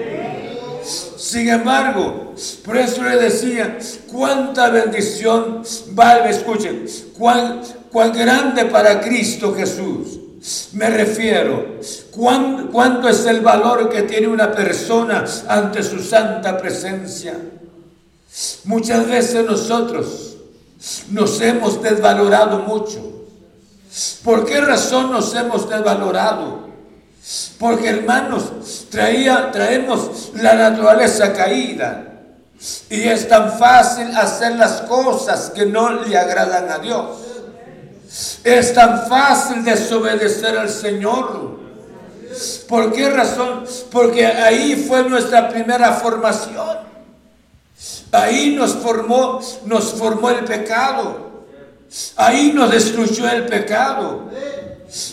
Sin 1.23 1.47
embargo, 1.47 2.33
por 2.65 2.75
eso 2.75 3.01
le 3.01 3.15
decía, 3.15 3.77
cuánta 4.11 4.69
bendición 4.69 5.63
vale, 5.91 6.31
escuchen, 6.31 6.85
cuán, 7.17 7.61
cuán 7.89 8.11
grande 8.11 8.65
para 8.65 8.99
Cristo 8.99 9.55
Jesús. 9.55 10.19
Me 10.73 10.89
refiero, 10.89 11.79
cuánto 12.11 13.07
es 13.07 13.25
el 13.25 13.39
valor 13.39 13.89
que 13.89 14.01
tiene 14.01 14.27
una 14.27 14.51
persona 14.51 15.23
ante 15.47 15.81
su 15.81 16.03
santa 16.03 16.57
presencia. 16.57 17.39
Muchas 18.65 19.07
veces 19.07 19.45
nosotros 19.45 20.35
nos 21.09 21.39
hemos 21.39 21.81
desvalorado 21.81 22.59
mucho. 22.59 22.99
¿Por 24.25 24.43
qué 24.43 24.59
razón 24.59 25.09
nos 25.09 25.33
hemos 25.33 25.69
desvalorado? 25.69 26.62
Porque 27.57 27.89
hermanos, 27.89 28.87
traía, 28.89 29.49
traemos 29.51 30.31
la 30.35 30.55
naturaleza 30.55 31.33
caída. 31.33 32.13
Y 32.89 33.01
es 33.01 33.27
tan 33.27 33.57
fácil 33.57 34.15
hacer 34.15 34.55
las 34.55 34.81
cosas 34.81 35.51
que 35.53 35.65
no 35.65 36.03
le 36.03 36.17
agradan 36.17 36.69
a 36.69 36.79
Dios. 36.79 37.17
Es 38.43 38.73
tan 38.73 39.07
fácil 39.07 39.63
desobedecer 39.63 40.57
al 40.57 40.69
Señor. 40.69 41.59
¿Por 42.67 42.91
qué 42.91 43.09
razón? 43.09 43.63
Porque 43.91 44.25
ahí 44.25 44.85
fue 44.87 45.03
nuestra 45.03 45.49
primera 45.49 45.93
formación. 45.93 46.77
Ahí 48.11 48.55
nos 48.55 48.73
formó, 48.75 49.39
nos 49.65 49.93
formó 49.93 50.29
el 50.29 50.45
pecado. 50.45 51.45
Ahí 52.15 52.51
nos 52.53 52.71
destruyó 52.71 53.29
el 53.29 53.45
pecado. 53.45 54.29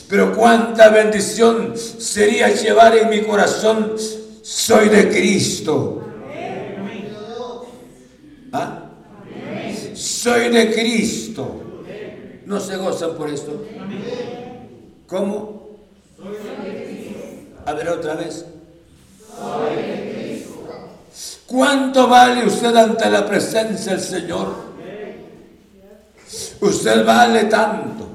Pero 0.08 0.34
cuánta 0.34 0.90
bendición 0.90 1.74
sería 1.76 2.48
llevar 2.48 2.96
en 2.96 3.08
mi 3.08 3.22
corazón, 3.22 3.94
soy 4.42 4.88
de 4.88 5.08
Cristo. 5.08 6.02
¿Ah? 8.52 8.90
Soy 9.94 10.50
de 10.50 10.72
Cristo. 10.72 11.62
¿No 12.44 12.60
se 12.60 12.76
gozan 12.76 13.14
por 13.16 13.30
esto? 13.30 13.64
¿Cómo? 15.06 15.78
A 17.64 17.72
ver 17.72 17.88
otra 17.88 18.16
vez. 18.16 18.44
¿Cuánto 21.46 22.06
vale 22.06 22.46
usted 22.46 22.74
ante 22.76 23.08
la 23.08 23.26
presencia 23.26 23.92
del 23.92 24.00
Señor? 24.00 24.54
Usted 26.60 27.04
vale 27.04 27.44
tanto. 27.44 28.09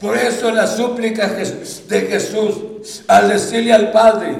Por 0.00 0.16
eso 0.16 0.50
la 0.50 0.66
súplica 0.66 1.28
de 1.28 2.00
Jesús 2.02 3.02
al 3.06 3.28
decirle 3.28 3.72
al 3.72 3.90
Padre, 3.90 4.36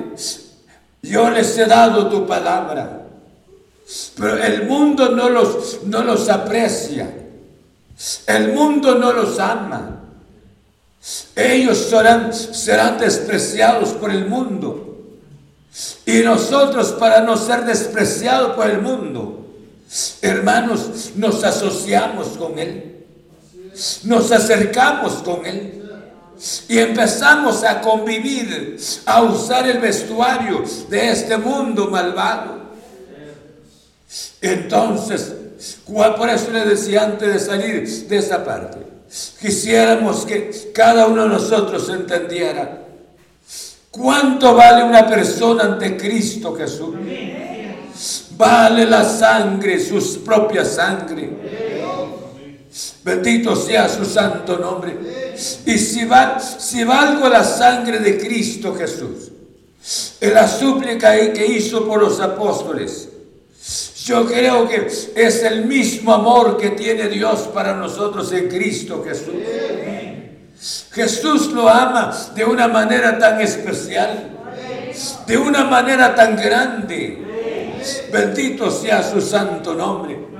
yo 1.02 1.30
les 1.30 1.56
he 1.58 1.66
dado 1.66 2.08
tu 2.08 2.26
palabra, 2.26 3.06
pero 4.16 4.42
el 4.42 4.66
mundo 4.66 5.10
no 5.10 5.28
los, 5.28 5.80
no 5.84 6.02
los 6.04 6.28
aprecia, 6.28 7.08
el 8.26 8.52
mundo 8.52 8.96
no 8.96 9.12
los 9.12 9.38
ama. 9.38 10.00
Ellos 11.36 11.78
serán, 11.78 12.32
serán 12.32 12.98
despreciados 12.98 13.90
por 13.90 14.10
el 14.10 14.26
mundo. 14.26 14.98
Y 16.06 16.20
nosotros, 16.20 16.92
para 16.92 17.20
no 17.20 17.36
ser 17.36 17.64
despreciados 17.64 18.54
por 18.54 18.70
el 18.70 18.80
mundo, 18.80 19.46
hermanos, 20.22 21.10
nos 21.16 21.44
asociamos 21.44 22.28
con 22.38 22.58
Él 22.58 22.93
nos 24.04 24.30
acercamos 24.30 25.14
con 25.14 25.44
Él 25.44 25.82
y 26.68 26.78
empezamos 26.78 27.62
a 27.64 27.80
convivir, 27.80 28.76
a 29.06 29.22
usar 29.22 29.68
el 29.68 29.78
vestuario 29.78 30.62
de 30.88 31.10
este 31.10 31.36
mundo 31.36 31.88
malvado. 31.90 32.64
Entonces, 34.40 35.34
por 35.86 36.28
eso 36.28 36.50
le 36.50 36.66
decía 36.66 37.04
antes 37.04 37.32
de 37.32 37.38
salir 37.38 38.08
de 38.08 38.16
esa 38.16 38.44
parte, 38.44 38.78
quisiéramos 39.40 40.24
que 40.24 40.70
cada 40.74 41.06
uno 41.06 41.22
de 41.22 41.28
nosotros 41.28 41.88
entendiera 41.88 42.82
cuánto 43.90 44.54
vale 44.54 44.84
una 44.84 45.06
persona 45.06 45.64
ante 45.64 45.96
Cristo 45.96 46.54
Jesús. 46.54 46.94
Vale 48.36 48.86
la 48.86 49.04
sangre, 49.04 49.78
su 49.78 50.24
propia 50.24 50.64
sangre 50.64 51.73
Bendito 53.04 53.54
sea 53.54 53.88
su 53.88 54.04
santo 54.04 54.58
nombre. 54.58 54.96
Y 55.66 55.78
si, 55.78 56.08
si 56.58 56.84
valgo 56.84 57.28
la 57.28 57.44
sangre 57.44 58.00
de 58.00 58.18
Cristo 58.18 58.74
Jesús, 58.74 59.30
en 60.20 60.34
la 60.34 60.48
súplica 60.48 61.14
que 61.32 61.46
hizo 61.46 61.86
por 61.86 62.00
los 62.00 62.20
apóstoles, 62.20 63.08
yo 64.04 64.26
creo 64.26 64.68
que 64.68 64.86
es 65.14 65.42
el 65.42 65.66
mismo 65.66 66.12
amor 66.12 66.56
que 66.56 66.70
tiene 66.70 67.08
Dios 67.08 67.48
para 67.54 67.74
nosotros 67.74 68.32
en 68.32 68.48
Cristo 68.48 69.04
Jesús. 69.06 69.34
Jesús 70.92 71.52
lo 71.52 71.68
ama 71.68 72.14
de 72.34 72.44
una 72.44 72.68
manera 72.68 73.18
tan 73.18 73.40
especial, 73.40 74.30
de 75.26 75.38
una 75.38 75.64
manera 75.64 76.14
tan 76.14 76.36
grande. 76.36 77.22
Bendito 78.12 78.70
sea 78.70 79.02
su 79.02 79.20
santo 79.20 79.74
nombre. 79.74 80.33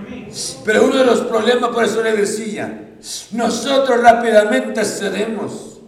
Pero 0.65 0.85
uno 0.85 0.97
de 0.97 1.05
los 1.05 1.21
problemas, 1.21 1.71
por 1.71 1.85
eso 1.85 2.03
le 2.03 2.13
decía, 2.13 2.97
nosotros 3.33 4.01
rápidamente 4.01 4.85
cedemos. 4.85 5.79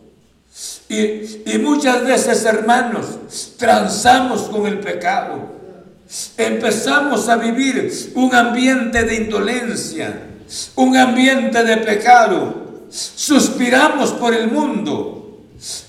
Y, 0.88 1.52
y 1.52 1.58
muchas 1.60 2.04
veces, 2.04 2.44
hermanos, 2.44 3.06
transamos 3.58 4.42
con 4.42 4.66
el 4.66 4.78
pecado. 4.78 5.56
Empezamos 6.36 7.28
a 7.28 7.36
vivir 7.36 8.12
un 8.14 8.34
ambiente 8.34 9.02
de 9.02 9.16
indolencia, 9.16 10.20
un 10.76 10.96
ambiente 10.96 11.64
de 11.64 11.78
pecado. 11.78 12.86
Suspiramos 12.88 14.12
por 14.12 14.32
el 14.32 14.48
mundo. 14.50 15.16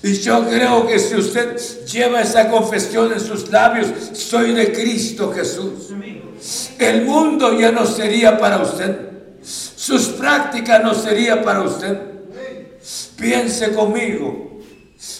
Y 0.02 0.14
yo 0.14 0.48
creo 0.48 0.86
que 0.86 0.98
si 0.98 1.14
usted 1.14 1.56
lleva 1.86 2.22
esa 2.22 2.50
confesión 2.50 3.12
en 3.12 3.20
sus 3.20 3.50
labios, 3.50 3.88
soy 4.14 4.52
de 4.52 4.72
Cristo 4.72 5.32
Jesús. 5.32 5.90
El 6.78 7.04
mundo 7.04 7.58
ya 7.58 7.72
no 7.72 7.86
sería 7.86 8.38
para 8.38 8.62
usted. 8.62 9.08
Sus 9.42 10.08
prácticas 10.08 10.82
no 10.82 10.94
sería 10.94 11.42
para 11.42 11.62
usted. 11.62 11.98
Piense 13.16 13.72
conmigo. 13.72 14.48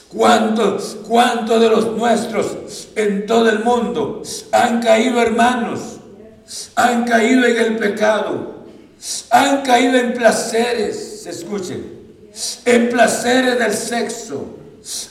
¿Cuántos 0.09 0.97
cuánto 1.07 1.61
de 1.61 1.69
los 1.69 1.97
nuestros 1.97 2.89
en 2.97 3.27
todo 3.27 3.49
el 3.49 3.61
mundo 3.61 4.23
han 4.53 4.81
caído 4.81 5.21
hermanos? 5.21 5.99
Han 6.77 7.05
caído 7.05 7.45
en 7.47 7.57
el 7.57 7.77
pecado. 7.77 8.65
Han 9.31 9.63
caído 9.63 9.99
en 9.99 10.15
placeres. 10.15 11.27
Escuchen. 11.27 11.99
En 12.65 12.89
placeres 12.89 13.59
del 13.59 13.75
sexo. 13.75 14.59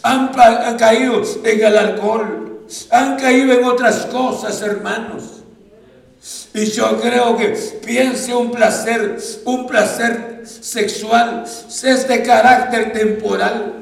Han 0.03 0.29
caído 0.77 1.21
en 1.43 1.65
el 1.65 1.77
alcohol. 1.77 2.65
Han 2.91 3.17
caído 3.17 3.53
en 3.53 3.63
otras 3.63 4.05
cosas, 4.07 4.61
hermanos. 4.61 5.36
Y 6.57 6.65
yo 6.71 6.99
creo 6.99 7.37
que 7.37 7.49
piense 7.85 8.33
un 8.33 8.49
placer, 8.49 9.19
un 9.45 9.67
placer 9.67 10.41
sexual, 10.43 11.43
es 11.45 12.07
de 12.07 12.23
carácter 12.23 12.93
temporal. 12.93 13.73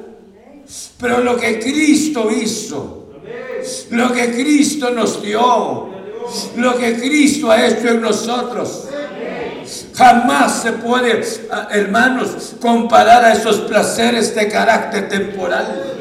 Pero 1.00 1.22
lo 1.22 1.38
que 1.38 1.58
Cristo 1.58 2.30
hizo, 2.30 3.14
lo 3.92 4.12
que 4.12 4.30
Cristo 4.34 4.90
nos 4.90 5.22
dio, 5.22 5.90
lo 6.58 6.78
que 6.78 6.98
Cristo 6.98 7.50
ha 7.50 7.66
hecho 7.66 7.88
en 7.88 8.02
nosotros, 8.02 8.90
jamás 9.96 10.64
se 10.64 10.74
puede, 10.74 11.24
ah, 11.50 11.70
hermanos, 11.72 12.56
comparar 12.60 13.24
a 13.24 13.32
esos 13.32 13.60
placeres 13.62 14.36
de 14.36 14.50
carácter 14.50 15.08
temporal. 15.08 15.94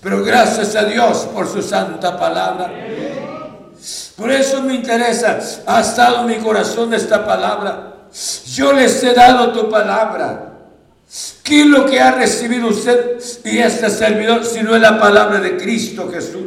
Pero 0.00 0.24
gracias 0.24 0.74
a 0.74 0.84
Dios 0.84 1.28
por 1.34 1.46
su 1.46 1.60
santa 1.60 2.18
palabra. 2.18 2.72
Por 4.22 4.30
eso 4.30 4.62
me 4.62 4.74
interesa, 4.76 5.40
ha 5.66 5.80
estado 5.80 6.22
mi 6.22 6.36
corazón 6.36 6.94
esta 6.94 7.26
palabra. 7.26 8.06
Yo 8.46 8.72
les 8.72 9.02
he 9.02 9.14
dado 9.14 9.52
tu 9.52 9.68
palabra. 9.68 10.60
¿Qué 11.42 11.62
es 11.62 11.66
lo 11.66 11.84
que 11.86 11.98
ha 11.98 12.12
recibido 12.12 12.68
usted 12.68 13.18
y 13.44 13.58
este 13.58 13.90
servidor 13.90 14.44
si 14.44 14.62
no 14.62 14.76
es 14.76 14.80
la 14.80 15.00
palabra 15.00 15.40
de 15.40 15.56
Cristo 15.56 16.08
Jesús? 16.08 16.44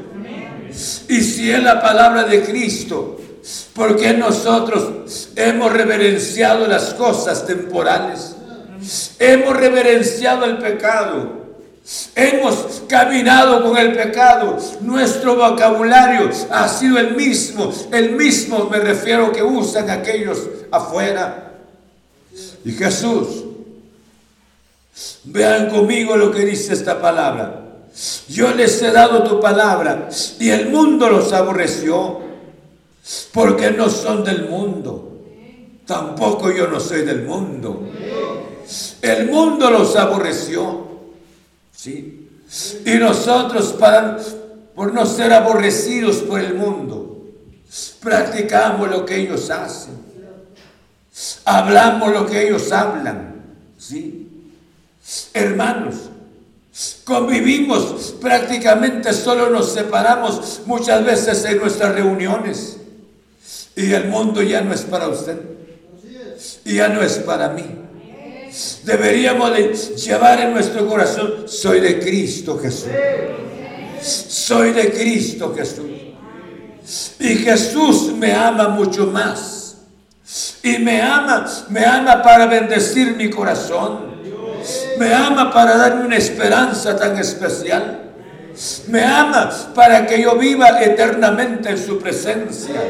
Y 1.09 1.21
si 1.21 1.51
es 1.51 1.61
la 1.61 1.81
palabra 1.81 2.23
de 2.23 2.45
Cristo, 2.45 3.19
porque 3.73 4.13
nosotros 4.13 5.31
hemos 5.35 5.73
reverenciado 5.73 6.67
las 6.67 6.93
cosas 6.93 7.45
temporales, 7.45 8.37
hemos 9.19 9.53
reverenciado 9.53 10.45
el 10.45 10.59
pecado, 10.59 11.44
hemos 12.15 12.83
caminado 12.87 13.63
con 13.63 13.77
el 13.77 13.93
pecado, 13.93 14.57
nuestro 14.81 15.35
vocabulario 15.35 16.29
ha 16.49 16.67
sido 16.67 16.97
el 16.97 17.15
mismo, 17.15 17.71
el 17.91 18.13
mismo 18.13 18.69
me 18.69 18.79
refiero 18.79 19.31
que 19.31 19.43
usan 19.43 19.89
aquellos 19.89 20.39
afuera. 20.71 21.53
Y 22.63 22.71
Jesús, 22.71 23.43
vean 25.25 25.69
conmigo 25.69 26.17
lo 26.17 26.31
que 26.31 26.45
dice 26.45 26.73
esta 26.73 26.99
palabra. 26.99 27.61
Yo 28.27 28.53
les 28.53 28.81
he 28.81 28.91
dado 28.91 29.23
tu 29.23 29.39
palabra 29.39 30.09
y 30.39 30.49
el 30.49 30.69
mundo 30.69 31.09
los 31.09 31.31
aborreció 31.31 32.19
porque 33.31 33.71
no 33.71 33.89
son 33.89 34.23
del 34.23 34.49
mundo. 34.49 35.21
Tampoco 35.85 36.51
yo 36.51 36.67
no 36.67 36.79
soy 36.79 37.03
del 37.03 37.23
mundo. 37.23 37.87
El 39.01 39.29
mundo 39.29 39.69
los 39.69 39.95
aborreció. 39.95 40.94
¿Sí? 41.85 42.29
Y 42.83 42.95
nosotros, 42.95 43.73
para, 43.73 44.17
por 44.73 44.91
no 44.91 45.05
ser 45.05 45.31
aborrecidos 45.31 46.17
por 46.17 46.39
el 46.39 46.55
mundo, 46.55 47.27
practicamos 47.99 48.89
lo 48.89 49.05
que 49.05 49.17
ellos 49.17 49.51
hacen. 49.51 49.93
Hablamos 51.45 52.11
lo 52.11 52.25
que 52.25 52.47
ellos 52.47 52.71
hablan. 52.71 53.35
¿Sí? 53.77 54.51
Hermanos, 55.31 55.95
convivimos, 57.03 58.15
prácticamente 58.19 59.13
solo 59.13 59.51
nos 59.51 59.71
separamos 59.71 60.61
muchas 60.65 61.05
veces 61.05 61.45
en 61.45 61.59
nuestras 61.59 61.93
reuniones. 61.93 62.77
Y 63.75 63.93
el 63.93 64.07
mundo 64.07 64.41
ya 64.41 64.61
no 64.61 64.73
es 64.73 64.81
para 64.81 65.07
usted. 65.07 65.39
Y 66.63 66.77
ya 66.77 66.87
no 66.87 67.03
es 67.03 67.19
para 67.19 67.49
mí. 67.49 67.84
Deberíamos 68.83 69.51
de 69.51 69.73
llevar 69.97 70.39
en 70.39 70.53
nuestro 70.53 70.87
corazón, 70.87 71.45
soy 71.47 71.79
de 71.79 71.99
Cristo 71.99 72.57
Jesús. 72.57 72.89
Soy 74.01 74.71
de 74.71 74.91
Cristo 74.91 75.53
Jesús. 75.55 75.85
Y 77.19 77.35
Jesús 77.37 78.13
me 78.13 78.33
ama 78.33 78.69
mucho 78.69 79.07
más. 79.07 79.77
Y 80.63 80.77
me 80.77 81.01
ama, 81.01 81.45
me 81.69 81.85
ama 81.85 82.21
para 82.21 82.45
bendecir 82.45 83.15
mi 83.15 83.29
corazón. 83.29 84.15
Me 84.97 85.13
ama 85.13 85.51
para 85.51 85.77
darme 85.77 86.05
una 86.05 86.17
esperanza 86.17 86.95
tan 86.95 87.17
especial. 87.17 88.11
Me 88.87 89.03
ama 89.03 89.49
para 89.73 90.07
que 90.07 90.21
yo 90.21 90.37
viva 90.37 90.81
eternamente 90.81 91.69
en 91.69 91.77
su 91.77 91.99
presencia. 91.99 92.81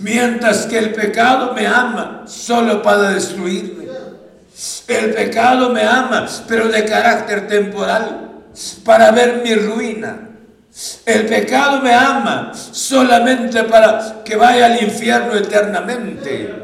Mientras 0.00 0.66
que 0.66 0.78
el 0.78 0.92
pecado 0.92 1.52
me 1.54 1.66
ama 1.66 2.24
solo 2.26 2.82
para 2.82 3.10
destruirme. 3.10 3.81
El 4.86 5.12
pecado 5.12 5.70
me 5.70 5.82
ama, 5.82 6.28
pero 6.46 6.68
de 6.68 6.84
carácter 6.84 7.48
temporal, 7.48 8.44
para 8.84 9.10
ver 9.10 9.42
mi 9.42 9.54
ruina. 9.54 10.28
El 11.04 11.26
pecado 11.26 11.80
me 11.80 11.92
ama 11.92 12.52
solamente 12.54 13.64
para 13.64 14.22
que 14.24 14.36
vaya 14.36 14.66
al 14.66 14.82
infierno 14.82 15.34
eternamente. 15.34 16.62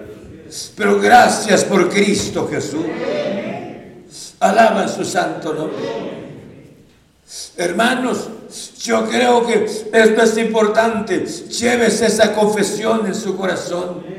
Pero 0.77 0.99
gracias 1.01 1.65
por 1.65 1.91
Cristo 1.91 2.49
Jesús. 2.51 2.87
Alaban 4.41 4.89
su 4.89 5.05
santo 5.05 5.53
nombre. 5.53 6.09
Hermanos, 7.57 8.29
yo 8.81 9.07
creo 9.09 9.47
que 9.47 9.65
esto 9.65 10.23
es 10.23 10.39
importante. 10.39 11.27
Llévese 11.27 12.07
esa 12.07 12.33
confesión 12.33 13.07
en 13.07 13.15
su 13.15 13.37
corazón. 13.37 14.18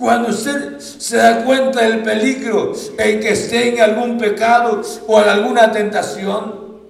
Cuando 0.00 0.30
usted 0.30 0.78
se 0.78 1.18
da 1.18 1.44
cuenta 1.44 1.82
del 1.82 2.02
peligro 2.02 2.72
en 2.96 3.20
que 3.20 3.32
esté 3.32 3.68
en 3.68 3.82
algún 3.82 4.16
pecado 4.16 4.80
o 5.06 5.20
en 5.20 5.28
alguna 5.28 5.70
tentación, 5.70 6.80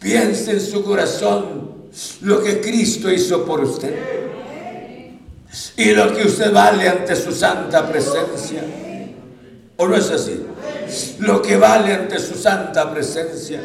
piense 0.00 0.50
en 0.50 0.60
su 0.60 0.82
corazón 0.82 1.90
lo 2.22 2.42
que 2.42 2.60
Cristo 2.60 3.08
hizo 3.08 3.44
por 3.44 3.60
usted 3.60 3.94
y 5.76 5.92
lo 5.92 6.12
que 6.12 6.24
usted 6.24 6.52
vale 6.52 6.88
ante 6.88 7.14
su 7.14 7.30
santa 7.30 7.88
presencia. 7.88 8.64
¿O 9.76 9.86
no 9.86 9.94
es 9.94 10.10
así? 10.10 10.44
Lo 11.20 11.40
que 11.40 11.56
vale 11.56 11.94
ante 11.94 12.18
su 12.18 12.34
santa 12.34 12.92
presencia. 12.92 13.62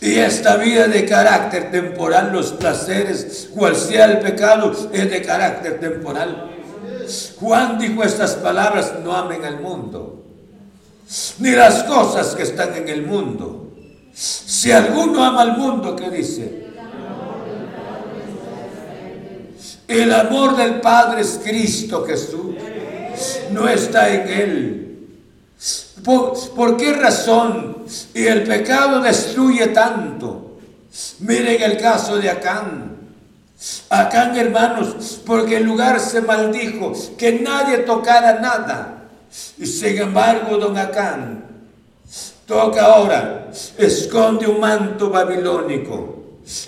Y 0.00 0.14
esta 0.14 0.56
vida 0.56 0.88
de 0.88 1.04
carácter 1.04 1.70
temporal, 1.70 2.32
los 2.32 2.52
placeres, 2.52 3.50
cual 3.54 3.76
sea 3.76 4.06
el 4.06 4.20
pecado, 4.20 4.72
es 4.90 5.10
de 5.10 5.20
carácter 5.20 5.78
temporal. 5.80 6.48
Juan 7.38 7.78
dijo 7.78 8.02
estas 8.02 8.34
palabras, 8.34 8.94
no 9.02 9.14
amen 9.14 9.44
al 9.44 9.60
mundo, 9.60 10.24
ni 11.38 11.50
las 11.50 11.84
cosas 11.84 12.34
que 12.34 12.42
están 12.42 12.74
en 12.76 12.88
el 12.88 13.06
mundo. 13.06 13.72
Si 14.14 14.70
alguno 14.70 15.24
ama 15.24 15.42
al 15.42 15.56
mundo, 15.56 15.96
¿qué 15.96 16.10
dice? 16.10 16.62
El 19.88 20.12
amor 20.12 20.56
del 20.56 20.80
Padre 20.80 21.22
es 21.22 21.40
Cristo 21.42 22.04
Jesús, 22.06 22.54
no 23.50 23.68
está 23.68 24.08
en 24.08 24.28
él. 24.28 24.82
¿Por, 26.04 26.76
qué 26.76 26.92
razón? 26.94 27.84
Y 28.14 28.24
el 28.24 28.42
pecado 28.44 29.00
destruye 29.00 29.68
tanto. 29.68 30.58
Miren 31.20 31.62
el 31.62 31.76
caso 31.78 32.18
de 32.18 32.30
Acán. 32.30 32.91
Acán, 33.90 34.36
hermanos, 34.36 35.20
porque 35.24 35.58
el 35.58 35.64
lugar 35.64 36.00
se 36.00 36.20
maldijo, 36.20 36.92
que 37.16 37.40
nadie 37.40 37.78
tocara 37.78 38.40
nada. 38.40 39.04
Y 39.58 39.66
sin 39.66 39.98
embargo, 39.98 40.56
don 40.56 40.76
Acán 40.76 41.44
toca 42.46 42.84
ahora, 42.84 43.50
esconde 43.78 44.46
un 44.46 44.60
manto 44.60 45.10
babilónico 45.10 46.22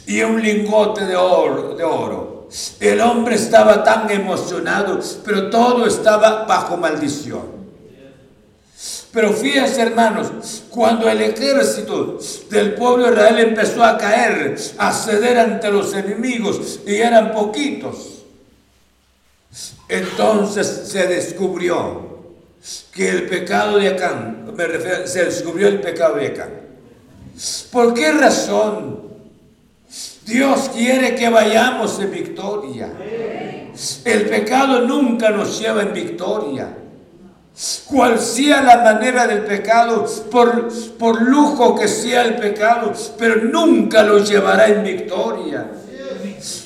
y 0.06 0.22
un 0.22 0.40
lingote 0.40 1.04
de 1.04 1.16
oro, 1.16 1.74
de 1.74 1.84
oro. 1.84 2.48
El 2.78 3.00
hombre 3.00 3.34
estaba 3.34 3.82
tan 3.82 4.08
emocionado, 4.10 5.00
pero 5.24 5.50
todo 5.50 5.86
estaba 5.86 6.44
bajo 6.44 6.76
maldición. 6.76 7.53
Pero 9.14 9.32
fíjense 9.32 9.80
hermanos, 9.80 10.64
cuando 10.70 11.08
el 11.08 11.20
ejército 11.20 12.18
del 12.50 12.74
pueblo 12.74 13.06
de 13.06 13.12
Israel 13.12 13.38
empezó 13.38 13.84
a 13.84 13.96
caer, 13.96 14.56
a 14.76 14.92
ceder 14.92 15.38
ante 15.38 15.70
los 15.70 15.94
enemigos, 15.94 16.80
y 16.84 16.96
eran 16.96 17.30
poquitos, 17.30 18.24
entonces 19.88 20.66
se 20.88 21.06
descubrió 21.06 22.24
que 22.92 23.08
el 23.08 23.28
pecado 23.28 23.78
de 23.78 23.90
Acán, 23.90 24.52
me 24.52 24.66
refiero, 24.66 25.06
se 25.06 25.24
descubrió 25.26 25.68
el 25.68 25.80
pecado 25.80 26.16
de 26.16 26.26
Acán. 26.26 26.50
¿Por 27.70 27.94
qué 27.94 28.10
razón? 28.10 29.00
Dios 30.26 30.70
quiere 30.74 31.14
que 31.14 31.28
vayamos 31.28 32.00
en 32.00 32.10
victoria. 32.10 32.92
El 34.04 34.28
pecado 34.28 34.80
nunca 34.80 35.30
nos 35.30 35.60
lleva 35.60 35.82
en 35.82 35.92
victoria 35.92 36.78
cual 37.86 38.18
sea 38.18 38.62
la 38.62 38.78
manera 38.78 39.26
del 39.26 39.44
pecado, 39.44 40.06
por, 40.30 40.68
por 40.98 41.22
lujo 41.22 41.74
que 41.76 41.86
sea 41.86 42.22
el 42.22 42.36
pecado, 42.36 42.92
pero 43.16 43.36
nunca 43.36 44.02
lo 44.02 44.18
llevará 44.18 44.66
en 44.66 44.82
victoria. 44.82 45.66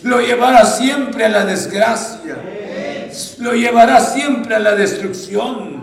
Lo 0.03 0.21
llevará 0.21 0.65
siempre 0.65 1.27
a 1.27 1.29
la 1.29 1.45
desgracia. 1.45 2.37
Lo 3.39 3.53
llevará 3.53 4.01
siempre 4.01 4.55
a 4.55 4.59
la 4.59 4.75
destrucción. 4.75 5.79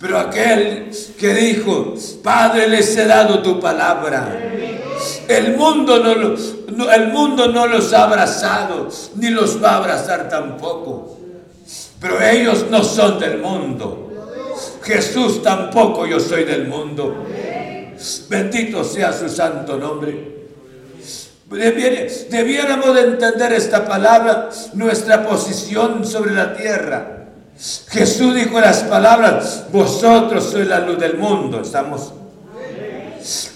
Pero 0.00 0.18
aquel 0.18 0.90
que 1.18 1.34
dijo, 1.34 1.94
Padre, 2.22 2.68
les 2.68 2.96
he 2.96 3.06
dado 3.06 3.42
tu 3.42 3.60
palabra. 3.60 4.36
El 5.28 5.56
mundo 5.56 6.02
no, 6.02 6.90
el 6.90 7.08
mundo 7.08 7.48
no 7.48 7.66
los 7.66 7.92
ha 7.92 8.04
abrazado, 8.04 8.88
ni 9.16 9.30
los 9.30 9.62
va 9.62 9.72
a 9.72 9.76
abrazar 9.76 10.28
tampoco. 10.28 11.19
Pero 12.00 12.22
ellos 12.22 12.66
no 12.70 12.82
son 12.82 13.18
del 13.18 13.38
mundo. 13.38 14.10
Jesús 14.82 15.42
tampoco 15.42 16.06
yo 16.06 16.18
soy 16.18 16.44
del 16.44 16.66
mundo. 16.66 17.26
Bendito 18.28 18.82
sea 18.82 19.12
su 19.12 19.28
santo 19.28 19.76
nombre. 19.76 20.40
Debiéramos 21.50 22.94
de 22.94 23.00
entender 23.00 23.52
esta 23.52 23.84
palabra, 23.84 24.48
nuestra 24.74 25.26
posición 25.26 26.06
sobre 26.06 26.32
la 26.32 26.54
tierra. 26.54 27.16
Jesús 27.88 28.34
dijo 28.34 28.58
las 28.60 28.84
palabras, 28.84 29.64
vosotros 29.70 30.44
sois 30.44 30.66
la 30.66 30.80
luz 30.80 30.98
del 30.98 31.18
mundo, 31.18 31.60
estamos. 31.60 32.14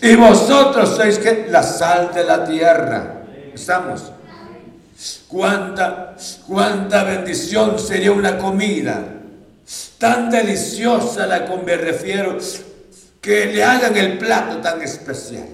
Y 0.03 0.14
vosotros 0.16 0.90
sois 0.97 1.20
la 1.49 1.62
sal 1.62 2.11
de 2.12 2.24
la 2.24 2.45
tierra, 2.45 3.22
estamos. 3.55 4.03
Cuánta, 5.28 6.16
cuánta 6.47 7.05
bendición 7.05 7.78
sería 7.78 8.12
una 8.12 8.38
comida 8.38 9.05
tan 9.99 10.30
deliciosa 10.30 11.26
la 11.26 11.47
que 11.47 11.57
me 11.57 11.76
refiero, 11.76 12.38
que 13.20 13.47
le 13.47 13.64
hagan 13.64 13.97
el 13.97 14.18
plato 14.18 14.59
tan 14.59 14.82
especial. 14.82 15.49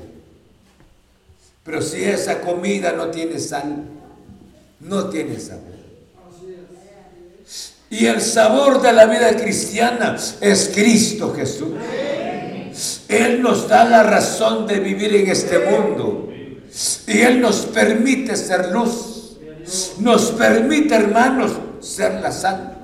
Pero 1.65 1.83
si 1.83 2.03
esa 2.05 2.41
comida 2.41 2.93
no 2.93 3.09
tiene 3.09 3.39
sal, 3.39 3.85
no 4.81 5.09
tiene 5.09 5.39
sabor. 5.39 5.71
Y 7.91 8.07
el 8.07 8.21
sabor 8.21 8.81
de 8.81 8.93
la 8.93 9.07
vida 9.07 9.37
cristiana 9.37 10.17
es 10.41 10.71
Cristo 10.73 11.35
Jesús. 11.35 11.71
Él 13.09 13.43
nos 13.43 13.69
da 13.69 13.85
la 13.85 14.05
razón 14.05 14.67
de 14.67 14.79
vivir 14.79 15.15
en 15.17 15.29
este 15.29 15.59
mundo. 15.59 16.33
Y 17.07 17.21
Él 17.21 17.41
nos 17.41 17.67
permite 17.67 18.37
ser 18.37 18.71
luz. 18.71 19.10
Nos 19.99 20.31
permite, 20.33 20.95
hermanos, 20.95 21.53
ser 21.81 22.21
la 22.21 22.33
sal. 22.33 22.77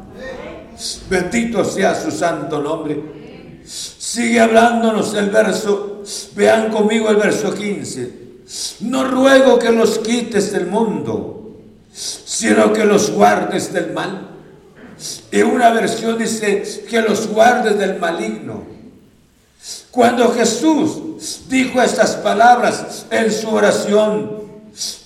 Bendito 1.08 1.64
sea 1.64 1.94
su 1.94 2.10
santo 2.10 2.60
nombre. 2.60 3.62
Sigue 3.64 4.40
hablándonos 4.40 5.14
el 5.14 5.30
verso. 5.30 6.02
Vean 6.34 6.70
conmigo 6.70 7.08
el 7.10 7.16
verso 7.16 7.54
15. 7.54 8.26
No 8.80 9.04
ruego 9.04 9.58
que 9.58 9.72
los 9.72 9.98
quites 9.98 10.52
del 10.52 10.66
mundo, 10.66 11.56
sino 11.92 12.72
que 12.72 12.84
los 12.84 13.10
guardes 13.10 13.72
del 13.72 13.92
mal. 13.92 14.30
Y 15.32 15.42
una 15.42 15.70
versión 15.70 16.16
dice 16.16 16.84
que 16.88 17.02
los 17.02 17.26
guardes 17.28 17.78
del 17.78 17.98
maligno. 17.98 18.64
Cuando 19.90 20.32
Jesús 20.32 21.48
dijo 21.48 21.82
estas 21.82 22.16
palabras 22.16 23.06
en 23.10 23.32
su 23.32 23.48
oración, 23.48 24.45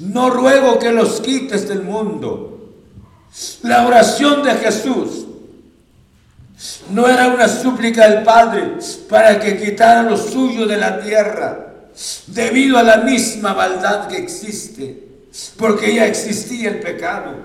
no 0.01 0.31
ruego 0.31 0.79
que 0.79 0.93
los 0.93 1.21
quites 1.21 1.69
del 1.69 1.83
mundo. 1.83 2.73
La 3.63 3.87
oración 3.87 4.43
de 4.43 4.55
Jesús 4.55 5.27
no 6.91 7.09
era 7.09 7.29
una 7.29 7.49
súplica 7.49 8.09
del 8.09 8.25
Padre 8.25 8.75
para 9.09 9.39
que 9.39 9.57
quitara 9.57 10.03
lo 10.03 10.17
suyo 10.17 10.67
de 10.67 10.77
la 10.77 11.01
tierra, 11.01 11.67
debido 12.27 12.79
a 12.79 12.83
la 12.83 12.99
misma 12.99 13.55
maldad 13.55 14.09
que 14.09 14.17
existe, 14.17 15.09
porque 15.57 15.95
ya 15.95 16.07
existía 16.07 16.71
el 16.71 16.81
pecado, 16.81 17.37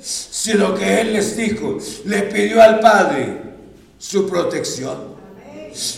sino 0.00 0.74
que 0.74 1.00
Él 1.00 1.12
les 1.12 1.36
dijo, 1.36 1.78
le 2.04 2.22
pidió 2.22 2.62
al 2.62 2.80
Padre 2.80 3.42
su 3.98 4.28
protección, 4.28 5.16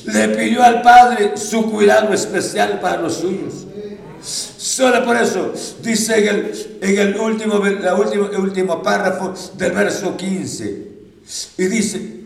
le 0.07 0.28
pidió 0.28 0.62
al 0.62 0.82
Padre 0.82 1.36
su 1.36 1.70
cuidado 1.70 2.12
especial 2.12 2.80
para 2.80 3.03
los 3.03 3.16
suyos. 3.16 3.66
Solo 4.63 5.05
por 5.05 5.17
eso 5.17 5.53
dice 5.83 6.25
en 6.81 6.99
el, 7.01 7.19
último, 7.19 7.59
la 7.59 7.97
el 7.97 8.41
último 8.41 8.81
párrafo 8.81 9.35
del 9.57 9.73
verso 9.73 10.17
15, 10.17 10.89
y 11.59 11.65
dice, 11.65 12.21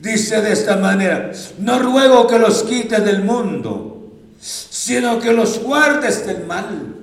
dice 0.00 0.42
de 0.42 0.52
esta 0.52 0.78
manera, 0.78 1.30
no 1.60 1.78
ruego 1.78 2.26
que 2.26 2.40
los 2.40 2.64
quites 2.64 3.04
del 3.04 3.22
mundo, 3.22 4.10
sino 4.40 5.20
que 5.20 5.32
los 5.32 5.60
guardes 5.60 6.26
del 6.26 6.44
mal. 6.44 6.96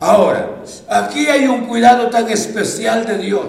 Ahora, 0.00 0.64
aquí 0.88 1.28
hay 1.28 1.46
un 1.46 1.66
cuidado 1.66 2.10
tan 2.10 2.28
especial 2.28 3.06
de 3.06 3.18
Dios. 3.18 3.46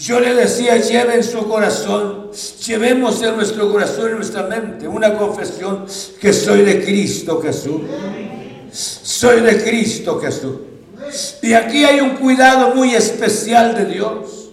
Yo 0.00 0.18
le 0.18 0.32
decía, 0.32 0.78
lleve 0.78 1.16
en 1.16 1.24
su 1.24 1.46
corazón, 1.46 2.30
llevemos 2.66 3.22
en 3.22 3.36
nuestro 3.36 3.70
corazón, 3.70 4.12
en 4.12 4.16
nuestra 4.16 4.44
mente, 4.44 4.88
una 4.88 5.18
confesión 5.18 5.84
que 6.18 6.32
soy 6.32 6.62
de 6.62 6.82
Cristo 6.82 7.38
Jesús. 7.42 7.82
Soy 8.72 9.40
de 9.40 9.62
Cristo 9.62 10.20
Jesús. 10.20 10.56
Y 11.42 11.54
aquí 11.54 11.84
hay 11.84 12.00
un 12.00 12.16
cuidado 12.16 12.74
muy 12.74 12.94
especial 12.94 13.74
de 13.74 13.86
Dios. 13.86 14.50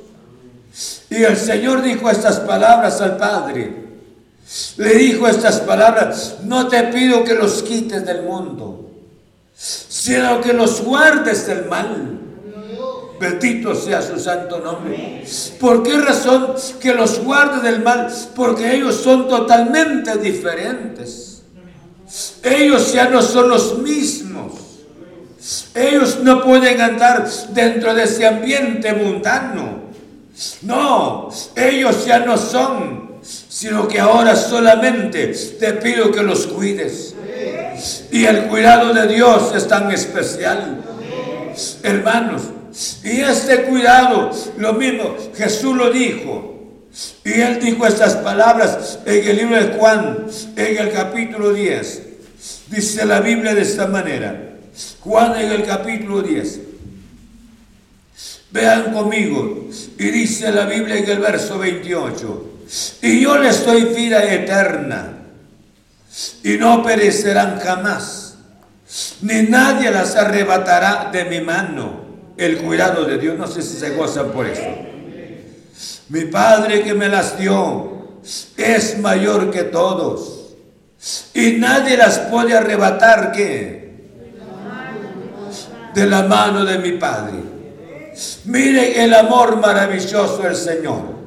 Y 1.09 1.23
el 1.23 1.37
Señor 1.37 1.81
dijo 1.81 2.09
estas 2.09 2.39
palabras 2.39 2.99
al 3.01 3.17
Padre. 3.17 3.87
Le 4.77 4.93
dijo 4.95 5.27
estas 5.27 5.59
palabras, 5.59 6.37
no 6.43 6.67
te 6.67 6.83
pido 6.83 7.23
que 7.23 7.33
los 7.33 7.63
quites 7.63 8.05
del 8.05 8.23
mundo, 8.23 8.89
sino 9.55 10.39
que 10.39 10.53
los 10.53 10.81
guardes 10.83 11.47
del 11.47 11.65
mal. 11.65 12.17
Bendito 13.19 13.75
sea 13.75 14.01
su 14.01 14.19
santo 14.19 14.59
nombre. 14.59 15.25
¿Por 15.59 15.83
qué 15.83 15.97
razón 15.97 16.53
que 16.79 16.93
los 16.93 17.19
guardes 17.23 17.63
del 17.63 17.81
mal? 17.81 18.13
Porque 18.35 18.75
ellos 18.75 18.95
son 18.95 19.27
totalmente 19.27 20.17
diferentes. 20.17 21.36
Ellos 22.43 22.93
ya 22.93 23.09
no 23.09 23.21
son 23.21 23.49
los 23.49 23.79
mismos. 23.79 24.53
Ellos 25.73 26.19
no 26.23 26.43
pueden 26.43 26.81
andar 26.81 27.27
dentro 27.53 27.93
de 27.93 28.03
ese 28.03 28.25
ambiente 28.25 28.93
mundano. 28.93 29.87
No, 30.61 31.29
ellos 31.55 32.05
ya 32.05 32.19
no 32.19 32.37
son, 32.37 33.19
sino 33.21 33.87
que 33.87 33.99
ahora 33.99 34.35
solamente 34.35 35.27
te 35.59 35.73
pido 35.73 36.11
que 36.11 36.21
los 36.21 36.47
cuides. 36.47 37.15
Y 38.11 38.25
el 38.25 38.47
cuidado 38.47 38.93
de 38.93 39.07
Dios 39.07 39.53
es 39.55 39.67
tan 39.67 39.91
especial. 39.91 40.83
Hermanos, 41.83 42.43
y 43.03 43.21
este 43.21 43.63
cuidado, 43.63 44.31
lo 44.57 44.73
mismo, 44.73 45.15
Jesús 45.35 45.75
lo 45.75 45.89
dijo. 45.89 46.56
Y 47.23 47.41
él 47.41 47.59
dijo 47.59 47.85
estas 47.85 48.15
palabras 48.15 48.99
en 49.05 49.27
el 49.27 49.37
libro 49.37 49.55
de 49.55 49.77
Juan, 49.77 50.25
en 50.55 50.77
el 50.77 50.91
capítulo 50.91 51.53
10. 51.53 52.03
Dice 52.69 53.05
la 53.05 53.19
Biblia 53.19 53.53
de 53.53 53.61
esta 53.61 53.87
manera. 53.87 54.55
Juan 55.01 55.39
en 55.39 55.51
el 55.51 55.63
capítulo 55.63 56.21
10. 56.21 56.59
Vean 58.51 58.93
conmigo. 58.93 59.69
Y 59.99 60.05
dice 60.09 60.51
la 60.51 60.65
Biblia 60.65 60.97
en 60.97 61.09
el 61.09 61.19
verso 61.19 61.59
28. 61.59 62.53
Y 63.03 63.21
yo 63.21 63.37
les 63.37 63.65
doy 63.65 63.83
vida 63.85 64.23
eterna. 64.33 65.19
Y 66.43 66.57
no 66.57 66.83
perecerán 66.83 67.59
jamás. 67.59 68.37
Ni 69.21 69.43
nadie 69.43 69.91
las 69.91 70.15
arrebatará 70.15 71.09
de 71.11 71.25
mi 71.25 71.41
mano. 71.41 72.07
El 72.37 72.57
cuidado 72.57 73.05
de 73.05 73.17
Dios. 73.17 73.37
No 73.37 73.47
sé 73.47 73.61
si 73.61 73.77
se 73.77 73.91
gozan 73.91 74.31
por 74.31 74.47
eso. 74.47 74.96
Mi 76.09 76.25
Padre 76.25 76.83
que 76.83 76.93
me 76.93 77.09
las 77.09 77.37
dio 77.37 78.19
es 78.55 78.97
mayor 78.99 79.51
que 79.51 79.63
todos. 79.63 80.55
Y 81.33 81.53
nadie 81.53 81.97
las 81.97 82.19
puede 82.19 82.55
arrebatar, 82.55 83.31
¿qué? 83.31 83.87
De 85.93 86.05
la 86.05 86.23
mano 86.23 86.65
de 86.65 86.77
mi 86.79 86.93
Padre. 86.93 87.43
Miren 88.45 88.99
el 89.01 89.13
amor 89.13 89.57
maravilloso 89.57 90.39
del 90.39 90.55
Señor. 90.55 91.17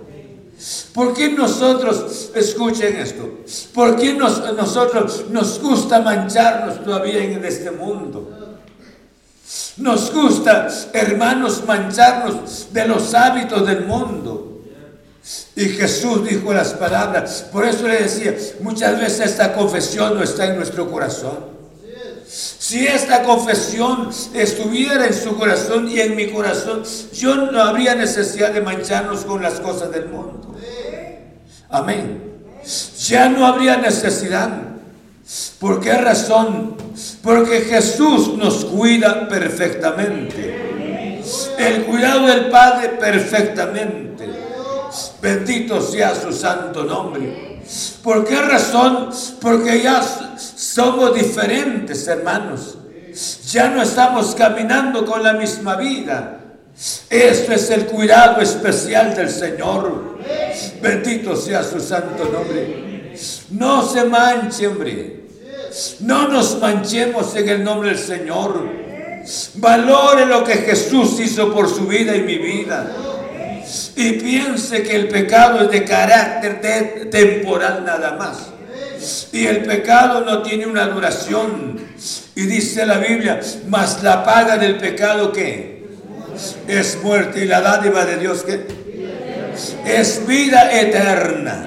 ¿Por 0.92 1.14
qué 1.14 1.30
nosotros, 1.30 2.30
escuchen 2.34 2.96
esto, 2.96 3.38
por 3.72 3.96
qué 3.96 4.12
nosotros 4.12 5.24
nos 5.30 5.60
gusta 5.60 6.00
mancharnos 6.00 6.84
todavía 6.84 7.22
en 7.22 7.42
este 7.44 7.70
mundo? 7.70 8.58
Nos 9.78 10.12
gusta, 10.12 10.68
hermanos, 10.92 11.62
mancharnos 11.66 12.68
de 12.72 12.86
los 12.86 13.14
hábitos 13.14 13.66
del 13.66 13.86
mundo. 13.86 14.49
Y 15.54 15.64
Jesús 15.66 16.28
dijo 16.28 16.52
las 16.52 16.72
palabras, 16.74 17.46
por 17.52 17.66
eso 17.66 17.86
le 17.86 18.02
decía, 18.02 18.34
muchas 18.60 18.98
veces 18.98 19.26
esta 19.32 19.52
confesión 19.52 20.14
no 20.14 20.22
está 20.22 20.46
en 20.46 20.56
nuestro 20.56 20.90
corazón. 20.90 21.60
Si 22.26 22.86
esta 22.86 23.24
confesión 23.24 24.10
estuviera 24.34 25.06
en 25.06 25.14
su 25.14 25.36
corazón 25.36 25.90
y 25.90 26.00
en 26.00 26.14
mi 26.14 26.30
corazón, 26.30 26.84
yo 27.12 27.34
no 27.34 27.60
habría 27.60 27.94
necesidad 27.94 28.52
de 28.52 28.60
mancharnos 28.60 29.24
con 29.24 29.42
las 29.42 29.60
cosas 29.60 29.90
del 29.90 30.06
mundo. 30.06 30.56
Amén. 31.68 32.22
Ya 32.98 33.28
no 33.28 33.46
habría 33.46 33.76
necesidad. 33.76 34.50
¿Por 35.58 35.80
qué 35.80 35.92
razón? 35.94 36.76
Porque 37.22 37.60
Jesús 37.62 38.36
nos 38.36 38.64
cuida 38.64 39.28
perfectamente. 39.28 41.20
El 41.58 41.84
cuidado 41.84 42.26
del 42.26 42.46
Padre 42.50 42.90
perfectamente. 42.90 44.49
Bendito 45.20 45.80
sea 45.80 46.14
su 46.14 46.32
santo 46.32 46.84
nombre. 46.84 47.60
¿Por 48.02 48.24
qué 48.24 48.40
razón? 48.40 49.10
Porque 49.40 49.82
ya 49.82 50.02
somos 50.36 51.14
diferentes, 51.14 52.06
hermanos. 52.08 52.76
Ya 53.50 53.68
no 53.68 53.82
estamos 53.82 54.34
caminando 54.34 55.04
con 55.04 55.22
la 55.22 55.34
misma 55.34 55.76
vida. 55.76 56.40
Esto 57.08 57.52
es 57.52 57.70
el 57.70 57.86
cuidado 57.86 58.40
especial 58.40 59.14
del 59.14 59.28
Señor. 59.28 60.18
Bendito 60.80 61.36
sea 61.36 61.62
su 61.62 61.80
santo 61.80 62.24
nombre. 62.24 63.14
No 63.50 63.82
se 63.86 64.04
manche, 64.04 64.66
hombre. 64.66 65.20
No 66.00 66.28
nos 66.28 66.58
manchemos 66.58 67.34
en 67.36 67.48
el 67.48 67.64
nombre 67.64 67.90
del 67.90 67.98
Señor. 67.98 68.68
Valore 69.54 70.26
lo 70.26 70.42
que 70.42 70.54
Jesús 70.54 71.20
hizo 71.20 71.52
por 71.52 71.68
su 71.68 71.86
vida 71.86 72.16
y 72.16 72.22
mi 72.22 72.38
vida. 72.38 72.90
Y 73.96 74.12
piense 74.12 74.82
que 74.82 74.96
el 74.96 75.08
pecado 75.08 75.64
es 75.64 75.70
de 75.70 75.84
carácter 75.84 77.10
temporal 77.10 77.84
nada 77.84 78.16
más. 78.16 78.50
Y 79.32 79.46
el 79.46 79.62
pecado 79.62 80.22
no 80.22 80.42
tiene 80.42 80.66
una 80.66 80.86
duración. 80.86 81.78
Y 82.34 82.42
dice 82.42 82.86
la 82.86 82.98
Biblia, 82.98 83.40
mas 83.68 84.02
la 84.02 84.24
paga 84.24 84.56
del 84.56 84.76
pecado 84.76 85.32
que 85.32 85.88
es 86.66 86.98
muerte 87.02 87.44
y 87.44 87.46
la 87.46 87.60
dádiva 87.60 88.04
de 88.04 88.16
Dios 88.18 88.42
que 88.42 88.66
es 89.84 90.26
vida 90.26 90.72
eterna. 90.80 91.66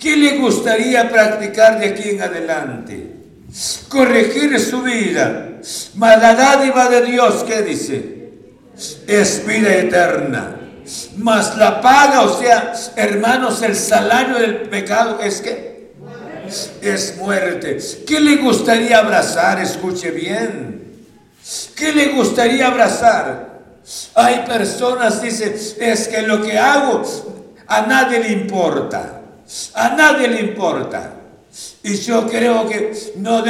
¿Qué 0.00 0.16
le 0.16 0.38
gustaría 0.38 1.08
practicar 1.08 1.78
de 1.78 1.86
aquí 1.86 2.10
en 2.10 2.22
adelante? 2.22 3.16
corregir 3.88 4.58
su 4.60 4.82
vida. 4.82 5.48
Mas 5.94 6.20
la 6.20 6.34
dádiva 6.34 6.88
de 6.88 7.02
Dios, 7.02 7.44
¿qué 7.44 7.62
dice? 7.62 8.16
Es 9.06 9.46
vida 9.46 9.74
eterna. 9.74 10.55
Mas 11.16 11.56
la 11.56 11.80
paga, 11.80 12.22
o 12.22 12.38
sea, 12.38 12.72
hermanos, 12.96 13.62
el 13.62 13.74
salario 13.74 14.38
del 14.38 14.62
pecado 14.68 15.20
es 15.20 15.40
que 15.40 15.92
es 16.80 17.16
muerte. 17.16 17.78
¿Qué 18.06 18.20
le 18.20 18.36
gustaría 18.36 18.98
abrazar? 18.98 19.60
Escuche 19.60 20.10
bien. 20.10 21.06
¿Qué 21.74 21.92
le 21.92 22.08
gustaría 22.08 22.68
abrazar? 22.68 23.56
Hay 24.14 24.44
personas, 24.46 25.22
dice, 25.22 25.54
es 25.78 26.08
que 26.08 26.22
lo 26.22 26.42
que 26.42 26.58
hago 26.58 27.02
a 27.66 27.82
nadie 27.82 28.20
le 28.20 28.32
importa. 28.32 29.22
A 29.74 29.90
nadie 29.90 30.28
le 30.28 30.40
importa. 30.40 31.12
Y 31.82 31.96
yo 31.96 32.26
creo 32.28 32.68
que 32.68 32.92
no, 33.16 33.42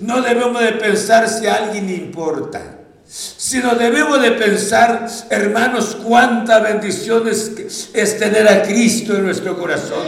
no 0.00 0.22
debemos 0.22 0.60
de 0.60 0.72
pensar 0.72 1.28
si 1.28 1.46
a 1.46 1.54
alguien 1.54 1.86
le 1.86 1.94
importa, 1.94 2.71
sino 3.12 3.74
debemos 3.74 4.22
de 4.22 4.32
pensar, 4.32 5.06
hermanos, 5.28 5.98
cuánta 6.02 6.60
bendición 6.60 7.28
es, 7.28 8.18
tener 8.18 8.48
a 8.48 8.62
Cristo 8.62 9.14
en 9.14 9.24
nuestro 9.24 9.58
corazón. 9.58 10.06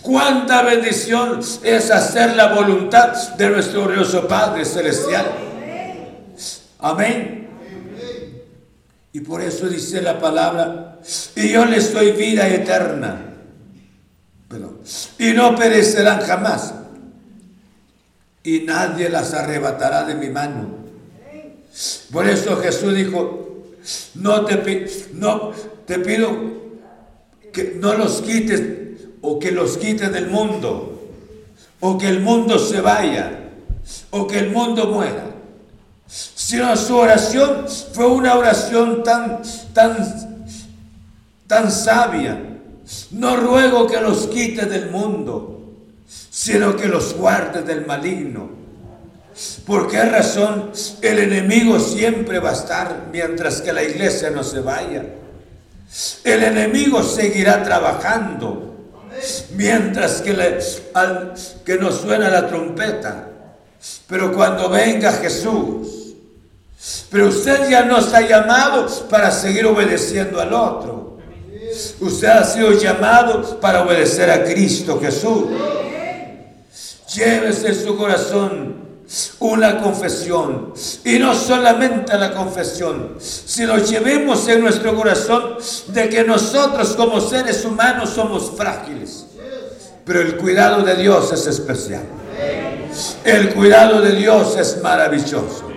Cuánta 0.00 0.62
bendición 0.62 1.40
es 1.64 1.90
hacer 1.90 2.36
la 2.36 2.54
voluntad 2.54 3.34
de 3.36 3.50
nuestro 3.50 3.84
glorioso 3.84 4.28
Padre 4.28 4.64
Celestial. 4.64 5.26
Amén. 6.78 7.48
Y 9.12 9.20
por 9.20 9.42
eso 9.42 9.66
dice 9.68 10.00
la 10.00 10.20
palabra, 10.20 11.00
y 11.34 11.48
yo 11.48 11.64
les 11.64 11.92
doy 11.92 12.12
vida 12.12 12.46
eterna 12.48 13.28
y 15.18 15.32
no 15.32 15.54
perecerán 15.56 16.20
jamás. 16.20 16.74
Y 18.42 18.60
nadie 18.60 19.08
las 19.10 19.34
arrebatará 19.34 20.04
de 20.04 20.14
mi 20.14 20.28
mano. 20.28 20.77
Por 22.12 22.28
eso 22.28 22.56
Jesús 22.56 22.94
dijo, 22.94 23.64
no 24.14 24.44
te, 24.44 24.86
no, 25.14 25.52
te 25.86 25.98
pido 26.00 26.30
que 27.52 27.76
no 27.80 27.94
los 27.94 28.20
quites 28.22 28.62
o 29.20 29.38
que 29.38 29.52
los 29.52 29.76
quites 29.78 30.12
del 30.12 30.28
mundo, 30.28 31.08
o 31.80 31.98
que 31.98 32.08
el 32.08 32.20
mundo 32.20 32.58
se 32.58 32.80
vaya, 32.80 33.50
o 34.10 34.26
que 34.26 34.38
el 34.38 34.50
mundo 34.50 34.86
muera. 34.88 35.24
Sino 36.06 36.76
su 36.76 36.96
oración 36.96 37.66
fue 37.92 38.06
una 38.06 38.36
oración 38.36 39.02
tan, 39.02 39.42
tan, 39.72 39.96
tan 41.46 41.70
sabia, 41.70 42.40
no 43.10 43.36
ruego 43.36 43.86
que 43.86 44.00
los 44.00 44.26
quite 44.28 44.66
del 44.66 44.90
mundo, 44.90 45.76
sino 46.30 46.76
que 46.76 46.88
los 46.88 47.14
guarde 47.14 47.62
del 47.62 47.86
maligno. 47.86 48.57
¿Por 49.66 49.88
qué 49.88 50.02
razón 50.02 50.72
el 51.00 51.18
enemigo 51.18 51.78
siempre 51.78 52.40
va 52.40 52.50
a 52.50 52.54
estar 52.54 53.06
mientras 53.12 53.60
que 53.60 53.72
la 53.72 53.82
iglesia 53.82 54.30
no 54.30 54.42
se 54.42 54.60
vaya? 54.60 55.04
El 56.24 56.42
enemigo 56.42 57.02
seguirá 57.02 57.62
trabajando 57.62 58.74
mientras 59.54 60.22
que, 60.22 60.32
le, 60.32 60.58
que 61.64 61.76
nos 61.76 62.00
suena 62.00 62.28
la 62.28 62.48
trompeta. 62.48 63.28
Pero 64.08 64.32
cuando 64.32 64.68
venga 64.68 65.12
Jesús, 65.12 66.14
pero 67.10 67.28
usted 67.28 67.70
ya 67.70 67.84
no 67.84 67.98
está 67.98 68.20
llamado 68.20 68.86
para 69.08 69.30
seguir 69.30 69.66
obedeciendo 69.66 70.40
al 70.40 70.52
otro. 70.52 71.18
Usted 72.00 72.28
ha 72.28 72.44
sido 72.44 72.72
llamado 72.72 73.60
para 73.60 73.84
obedecer 73.84 74.30
a 74.30 74.44
Cristo 74.44 75.00
Jesús. 75.00 75.44
Llévese 77.14 77.74
su 77.74 77.96
corazón 77.96 78.87
una 79.38 79.80
confesión. 79.80 80.72
Y 81.04 81.18
no 81.18 81.34
solamente 81.34 82.16
la 82.18 82.32
confesión, 82.32 83.14
sino 83.18 83.78
llevemos 83.78 84.46
en 84.48 84.60
nuestro 84.60 84.94
corazón 84.94 85.56
de 85.88 86.08
que 86.08 86.24
nosotros 86.24 86.94
como 86.96 87.20
seres 87.20 87.64
humanos 87.64 88.10
somos 88.10 88.52
frágiles. 88.56 89.26
Pero 90.04 90.20
el 90.20 90.36
cuidado 90.36 90.82
de 90.82 90.96
Dios 90.96 91.32
es 91.32 91.46
especial. 91.46 92.02
El 93.24 93.54
cuidado 93.54 94.00
de 94.00 94.12
Dios 94.12 94.56
es 94.56 94.80
maravilloso. 94.82 95.68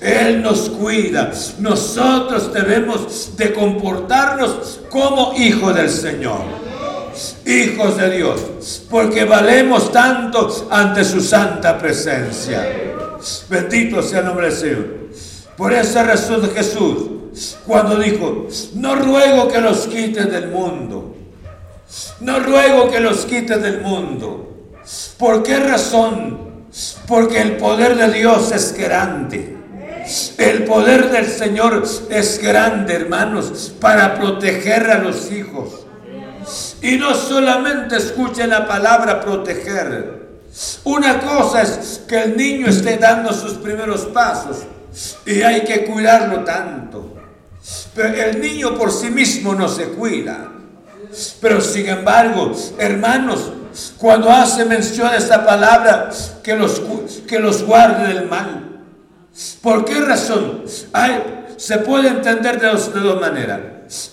Él 0.00 0.42
nos 0.42 0.70
cuida. 0.70 1.32
Nosotros 1.58 2.52
debemos 2.52 3.36
de 3.36 3.52
comportarnos 3.52 4.80
como 4.88 5.34
hijos 5.36 5.74
del 5.74 5.90
Señor. 5.90 6.69
Hijos 7.44 7.96
de 7.96 8.16
Dios. 8.16 8.82
Porque 8.90 9.24
valemos 9.24 9.90
tanto 9.92 10.68
ante 10.70 11.04
su 11.04 11.20
santa 11.20 11.78
presencia. 11.78 12.66
Bendito 13.48 14.02
sea 14.02 14.20
el 14.20 14.26
nombre 14.26 14.46
del 14.46 14.56
Señor. 14.56 14.86
Por 15.56 15.72
esa 15.72 16.02
razón 16.04 16.50
Jesús, 16.54 17.56
cuando 17.66 17.96
dijo, 17.96 18.48
no 18.74 18.94
ruego 18.94 19.48
que 19.48 19.60
los 19.60 19.86
quites 19.86 20.30
del 20.30 20.48
mundo. 20.48 21.16
No 22.20 22.38
ruego 22.40 22.90
que 22.90 23.00
los 23.00 23.26
quites 23.26 23.60
del 23.62 23.80
mundo. 23.80 24.70
¿Por 25.18 25.42
qué 25.42 25.58
razón? 25.58 26.64
Porque 27.06 27.40
el 27.40 27.56
poder 27.56 27.96
de 27.96 28.10
Dios 28.12 28.52
es 28.52 28.72
grande. 28.72 29.56
El 30.38 30.64
poder 30.64 31.10
del 31.10 31.26
Señor 31.26 31.82
es 32.08 32.42
grande, 32.42 32.94
hermanos, 32.94 33.72
para 33.80 34.14
proteger 34.14 34.90
a 34.90 34.98
los 34.98 35.30
hijos. 35.30 35.86
Y 36.82 36.96
no 36.96 37.14
solamente 37.14 37.96
escuchen 37.96 38.50
la 38.50 38.66
palabra 38.66 39.20
proteger. 39.20 40.20
Una 40.84 41.20
cosa 41.20 41.62
es 41.62 42.02
que 42.08 42.22
el 42.22 42.36
niño 42.36 42.66
esté 42.66 42.96
dando 42.96 43.32
sus 43.32 43.54
primeros 43.54 44.02
pasos 44.06 44.58
y 45.26 45.42
hay 45.42 45.62
que 45.62 45.84
cuidarlo 45.84 46.42
tanto. 46.44 47.16
Pero 47.94 48.22
el 48.22 48.40
niño 48.40 48.76
por 48.76 48.90
sí 48.90 49.10
mismo 49.10 49.54
no 49.54 49.68
se 49.68 49.90
cuida. 49.90 50.48
Pero 51.40 51.60
sin 51.60 51.88
embargo, 51.88 52.52
hermanos, 52.78 53.52
cuando 53.98 54.30
hace 54.30 54.64
mención 54.64 55.08
a 55.08 55.16
esta 55.16 55.44
palabra, 55.44 56.10
que 56.42 56.54
los, 56.54 56.80
que 57.26 57.38
los 57.38 57.62
guarde 57.62 58.14
del 58.14 58.28
mal. 58.28 58.82
¿Por 59.62 59.84
qué 59.84 60.00
razón? 60.00 60.64
se 61.56 61.76
puede 61.78 62.08
entender 62.08 62.58
de 62.58 62.68
dos, 62.68 62.94
de 62.94 63.00
dos 63.00 63.20
maneras. 63.20 63.60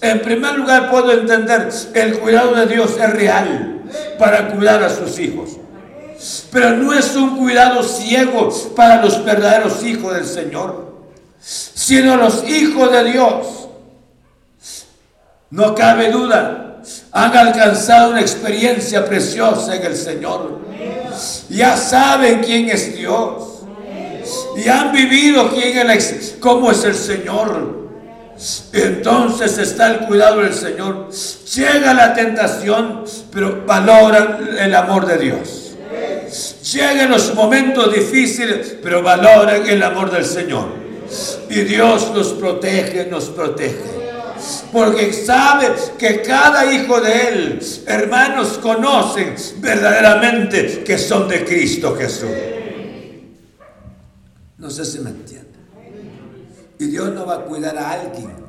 En 0.02 0.22
primer 0.22 0.56
lugar, 0.56 0.90
puedo 0.90 1.12
entender 1.12 1.70
el 1.94 2.20
cuidado 2.20 2.56
de 2.56 2.66
Dios 2.66 2.98
es 3.00 3.10
real 3.12 3.82
para 4.18 4.50
cuidar 4.50 4.84
a 4.84 4.90
sus 4.90 5.20
hijos. 5.20 5.52
Pero 6.52 6.72
no 6.72 6.94
es 6.94 7.16
un 7.16 7.38
cuidado 7.38 7.84
ciego 7.84 8.50
para 8.76 9.04
los 9.04 9.24
verdaderos 9.24 9.84
hijos 9.84 10.16
del 10.16 10.26
Señor, 10.26 10.96
sino 11.40 12.18
los 12.18 12.44
hijos 12.50 12.92
de 12.92 13.12
Dios. 13.12 13.68
No 15.52 15.76
cabe 15.76 16.12
duda, 16.12 16.82
han 17.12 17.38
alcanzado 17.38 18.12
una 18.12 18.22
experiencia 18.22 19.06
preciosa 19.06 19.76
en 19.76 19.86
el 19.86 19.96
Señor. 19.96 20.60
Ya 21.50 21.78
saben 21.78 22.42
quién 22.44 22.70
es 22.70 22.96
Dios 22.96 23.62
y 24.58 24.68
han 24.68 24.92
vivido 24.92 25.52
quién 25.52 25.88
cómo 26.40 26.72
es 26.72 26.84
el 26.84 26.96
Señor. 26.96 27.77
Entonces 28.74 29.58
está 29.58 29.88
el 29.88 30.00
cuidado 30.06 30.42
del 30.42 30.54
Señor. 30.54 31.10
Llega 31.56 31.94
la 31.94 32.14
tentación, 32.14 33.04
pero 33.32 33.66
valoran 33.66 34.50
el 34.60 34.76
amor 34.76 35.06
de 35.06 35.18
Dios. 35.18 35.76
Llegan 36.74 37.10
los 37.10 37.34
momentos 37.34 37.94
difíciles, 37.94 38.78
pero 38.84 39.02
valoran 39.02 39.68
el 39.68 39.82
amor 39.82 40.12
del 40.12 40.26
Señor. 40.26 40.68
Y 41.50 41.62
Dios 41.62 42.12
nos 42.14 42.34
protege, 42.34 43.08
nos 43.10 43.26
protege. 43.26 43.98
Porque 44.72 45.14
sabe 45.14 45.72
que 45.98 46.22
cada 46.22 46.72
hijo 46.72 47.00
de 47.02 47.30
Él, 47.30 47.60
hermanos, 47.88 48.60
conocen 48.62 49.36
verdaderamente 49.58 50.84
que 50.84 50.98
son 50.98 51.28
de 51.28 51.44
Cristo 51.44 51.96
Jesús. 51.96 52.30
No 54.58 54.70
sé 54.70 54.86
si 54.86 55.00
me 55.00 55.10
entienden. 55.10 55.47
Y 56.80 56.86
Dios 56.88 57.14
no 57.14 57.26
va 57.26 57.36
a 57.36 57.46
cuidar 57.46 57.78
a 57.78 57.92
alguien 57.92 58.48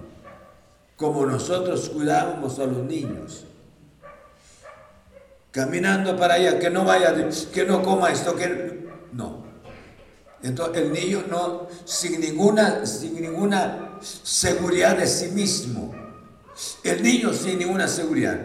como 0.96 1.24
nosotros 1.24 1.88
cuidábamos 1.90 2.58
a 2.58 2.66
los 2.66 2.84
niños. 2.84 3.44
Caminando 5.50 6.16
para 6.16 6.34
allá, 6.34 6.58
que 6.58 6.70
no 6.70 6.84
vaya, 6.84 7.14
que 7.52 7.64
no 7.64 7.82
coma 7.82 8.10
esto, 8.10 8.34
que 8.34 8.88
no. 9.12 9.44
Entonces 10.42 10.82
el 10.82 10.92
niño 10.92 11.24
no, 11.30 11.68
sin 11.84 12.20
ninguna, 12.20 12.84
sin 12.84 13.20
ninguna 13.20 13.98
seguridad 14.00 14.96
de 14.96 15.06
sí 15.06 15.28
mismo. 15.28 15.94
El 16.82 17.02
niño 17.02 17.32
sin 17.32 17.58
ninguna 17.58 17.88
seguridad. 17.88 18.40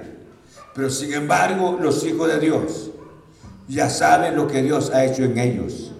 Pero 0.73 0.89
sin 0.89 1.13
embargo, 1.13 1.77
los 1.81 2.03
hijos 2.05 2.27
de 2.27 2.39
Dios 2.39 2.91
ya 3.67 3.89
saben 3.89 4.35
lo 4.35 4.47
que 4.47 4.61
Dios 4.61 4.91
ha 4.91 5.03
hecho 5.05 5.23
en 5.23 5.37
ellos 5.37 5.93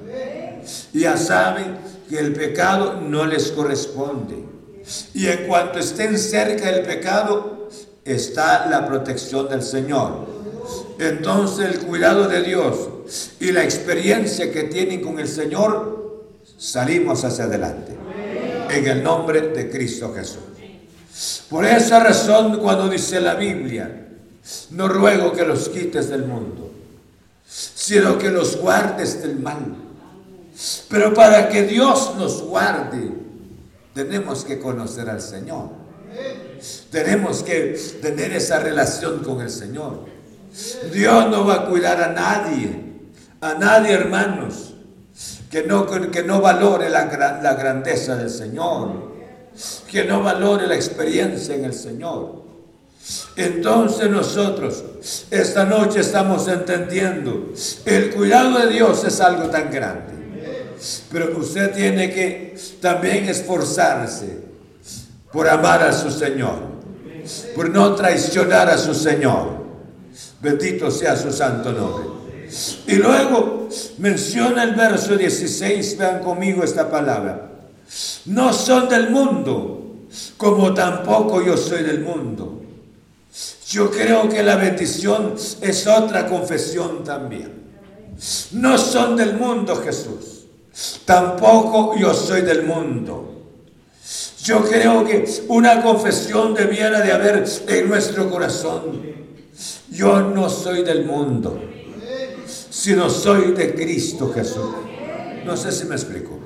ya 0.93 1.17
saben 1.17 1.77
que 2.13 2.19
el 2.19 2.33
pecado 2.33 3.01
no 3.01 3.25
les 3.25 3.51
corresponde. 3.51 4.35
Y 5.15 5.25
en 5.25 5.47
cuanto 5.47 5.79
estén 5.79 6.19
cerca 6.19 6.71
del 6.71 6.85
pecado, 6.85 7.69
está 8.05 8.67
la 8.67 8.85
protección 8.85 9.49
del 9.49 9.63
Señor. 9.63 10.27
Entonces 10.99 11.73
el 11.73 11.79
cuidado 11.79 12.27
de 12.27 12.43
Dios 12.43 12.77
y 13.39 13.51
la 13.51 13.63
experiencia 13.63 14.51
que 14.51 14.63
tienen 14.63 15.01
con 15.01 15.17
el 15.17 15.27
Señor, 15.27 16.29
salimos 16.55 17.23
hacia 17.23 17.45
adelante. 17.45 17.97
En 18.69 18.87
el 18.87 19.03
nombre 19.03 19.41
de 19.49 19.71
Cristo 19.71 20.13
Jesús. 20.13 20.37
Por 21.49 21.65
esa 21.65 21.99
razón, 21.99 22.59
cuando 22.59 22.89
dice 22.89 23.19
la 23.21 23.33
Biblia, 23.33 24.07
no 24.69 24.87
ruego 24.87 25.33
que 25.33 25.45
los 25.45 25.67
quites 25.69 26.09
del 26.09 26.25
mundo, 26.25 26.71
sino 27.47 28.19
que 28.19 28.29
los 28.29 28.57
guardes 28.57 29.23
del 29.23 29.39
mal. 29.39 29.82
Pero 30.89 31.13
para 31.13 31.49
que 31.49 31.63
Dios 31.63 32.13
nos 32.17 32.41
guarde, 32.43 33.11
tenemos 33.93 34.43
que 34.45 34.59
conocer 34.59 35.09
al 35.09 35.21
Señor. 35.21 35.69
Tenemos 36.91 37.43
que 37.43 37.77
tener 38.01 38.33
esa 38.33 38.59
relación 38.59 39.23
con 39.23 39.41
el 39.41 39.49
Señor. 39.49 40.05
Dios 40.91 41.29
no 41.29 41.45
va 41.45 41.55
a 41.55 41.65
cuidar 41.65 42.01
a 42.01 42.13
nadie, 42.13 42.69
a 43.41 43.55
nadie 43.55 43.93
hermanos, 43.93 44.75
que 45.49 45.63
no, 45.63 45.87
que 45.87 46.23
no 46.23 46.41
valore 46.41 46.89
la, 46.89 47.05
la 47.41 47.53
grandeza 47.55 48.15
del 48.15 48.29
Señor, 48.29 49.11
que 49.89 50.03
no 50.05 50.21
valore 50.21 50.67
la 50.67 50.75
experiencia 50.75 51.55
en 51.55 51.65
el 51.65 51.73
Señor. 51.73 52.43
Entonces 53.35 54.09
nosotros 54.09 54.83
esta 55.29 55.65
noche 55.65 55.99
estamos 55.99 56.47
entendiendo, 56.47 57.51
el 57.85 58.11
cuidado 58.11 58.59
de 58.59 58.67
Dios 58.71 59.03
es 59.03 59.19
algo 59.19 59.49
tan 59.49 59.71
grande. 59.71 60.22
Pero 61.11 61.37
usted 61.37 61.73
tiene 61.73 62.11
que 62.11 62.55
también 62.81 63.29
esforzarse 63.29 64.39
por 65.31 65.47
amar 65.47 65.81
a 65.81 65.93
su 65.93 66.11
Señor, 66.11 66.59
por 67.55 67.69
no 67.69 67.95
traicionar 67.95 68.69
a 68.69 68.77
su 68.77 68.93
Señor. 68.93 69.63
Bendito 70.41 70.91
sea 70.91 71.15
su 71.15 71.31
santo 71.31 71.71
nombre. 71.71 72.05
Y 72.87 72.95
luego 72.95 73.69
menciona 73.97 74.63
el 74.63 74.75
verso 74.75 75.15
16, 75.15 75.97
vean 75.97 76.21
conmigo 76.21 76.63
esta 76.63 76.89
palabra. 76.89 77.49
No 78.25 78.53
son 78.53 78.89
del 78.89 79.09
mundo, 79.09 80.05
como 80.37 80.73
tampoco 80.73 81.41
yo 81.41 81.57
soy 81.57 81.83
del 81.83 82.01
mundo. 82.01 82.61
Yo 83.67 83.89
creo 83.89 84.29
que 84.29 84.43
la 84.43 84.57
bendición 84.57 85.35
es 85.61 85.87
otra 85.87 86.27
confesión 86.27 87.03
también. 87.03 87.63
No 88.51 88.77
son 88.77 89.15
del 89.15 89.35
mundo, 89.35 89.77
Jesús. 89.77 90.42
Tampoco 91.05 91.95
yo 91.97 92.13
soy 92.13 92.41
del 92.41 92.63
mundo. 92.63 93.29
Yo 94.43 94.63
creo 94.63 95.05
que 95.05 95.25
una 95.47 95.81
confesión 95.81 96.53
debiera 96.53 97.01
de 97.01 97.11
haber 97.11 97.45
en 97.67 97.87
nuestro 97.87 98.29
corazón. 98.29 99.01
Yo 99.89 100.21
no 100.21 100.49
soy 100.49 100.83
del 100.83 101.05
mundo, 101.05 101.61
sino 102.69 103.09
soy 103.09 103.53
de 103.53 103.73
Cristo 103.73 104.31
Jesús. 104.33 104.71
No 105.45 105.55
sé 105.55 105.71
si 105.71 105.85
me 105.85 105.95
explico. 105.95 106.39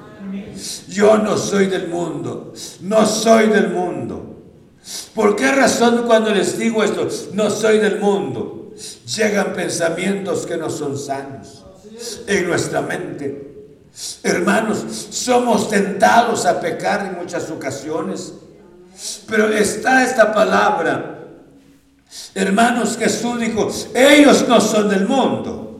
Yo 0.89 1.17
no 1.17 1.37
soy 1.37 1.67
del 1.67 1.87
mundo, 1.87 2.53
no 2.81 3.05
soy 3.05 3.47
del 3.47 3.69
mundo. 3.69 4.35
¿Por 5.15 5.35
qué 5.35 5.51
razón 5.51 6.03
cuando 6.05 6.31
les 6.31 6.57
digo 6.57 6.83
esto, 6.83 7.07
no 7.33 7.49
soy 7.49 7.79
del 7.79 7.99
mundo? 7.99 8.73
Llegan 9.15 9.53
pensamientos 9.53 10.45
que 10.45 10.57
no 10.57 10.69
son 10.69 10.97
sanos 10.97 11.65
en 12.27 12.47
nuestra 12.47 12.81
mente. 12.81 13.56
Hermanos, 14.23 15.07
somos 15.09 15.69
tentados 15.69 16.45
a 16.45 16.59
pecar 16.59 17.05
en 17.05 17.15
muchas 17.17 17.49
ocasiones, 17.49 18.33
pero 19.27 19.49
está 19.49 20.03
esta 20.03 20.33
palabra 20.33 21.17
Hermanos, 22.33 22.97
Jesús 22.97 23.39
dijo, 23.39 23.69
ellos 23.93 24.45
no 24.47 24.61
son 24.61 24.89
del 24.89 25.07
mundo. 25.07 25.79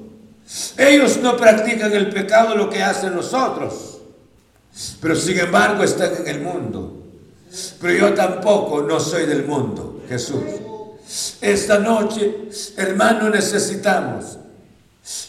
Ellos 0.77 1.17
no 1.21 1.37
practican 1.37 1.91
el 1.93 2.09
pecado 2.09 2.55
lo 2.55 2.69
que 2.69 2.81
hacen 2.81 3.15
nosotros. 3.15 3.99
Pero 5.01 5.15
sin 5.15 5.39
embargo 5.39 5.83
están 5.83 6.11
en 6.15 6.27
el 6.27 6.41
mundo. 6.41 7.03
Pero 7.81 7.93
yo 7.93 8.13
tampoco 8.13 8.81
no 8.81 8.99
soy 8.99 9.25
del 9.25 9.45
mundo, 9.45 10.03
Jesús. 10.07 10.43
Esta 11.41 11.79
noche, 11.79 12.49
hermano, 12.75 13.29
necesitamos 13.29 14.37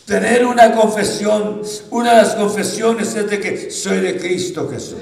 tener 0.08 0.46
una 0.46 0.72
confesión. 0.72 1.60
Una 1.90 2.14
de 2.14 2.22
las 2.22 2.34
confesiones 2.34 3.14
es 3.14 3.30
de 3.30 3.38
que 3.38 3.70
soy 3.70 4.00
de 4.00 4.16
Cristo 4.16 4.68
Jesús. 4.68 4.98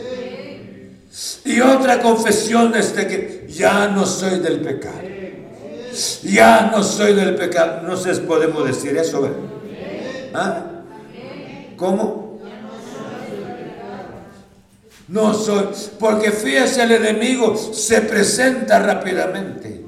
Y 1.45 1.61
otra 1.61 2.03
confesión 2.03 2.75
es 2.75 2.95
de 2.95 3.07
que 3.07 3.47
ya 3.49 3.87
no 3.89 4.05
soy 4.05 4.41
del 4.41 4.61
pecado. 4.61 5.01
Ya 6.25 6.73
no 6.73 6.83
soy 6.83 7.15
del 7.15 7.37
pecado. 7.37 7.83
No 7.87 7.97
sé 7.97 8.17
si 8.17 8.23
podemos 8.23 8.67
decir 8.67 8.97
eso. 8.99 9.31
¿Ah? 10.35 10.65
¿Cómo? 11.77 12.41
No 15.09 15.33
soy. 15.33 15.69
Porque 16.01 16.33
fíjese, 16.33 16.83
el 16.83 16.93
enemigo 16.93 17.57
se 17.57 18.01
presenta 18.03 18.81
rápidamente. 18.81 19.85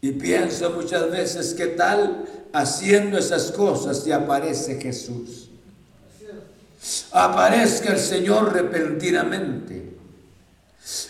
Y 0.00 0.12
pienso 0.12 0.70
muchas 0.70 1.08
veces 1.10 1.54
que 1.54 1.68
tal 1.68 2.24
haciendo 2.52 3.18
esas 3.18 3.52
cosas 3.52 4.06
y 4.06 4.12
aparece 4.12 4.80
Jesús. 4.80 5.48
Aparezca 7.12 7.92
el 7.92 7.98
Señor 7.98 8.52
repentinamente. 8.52 9.96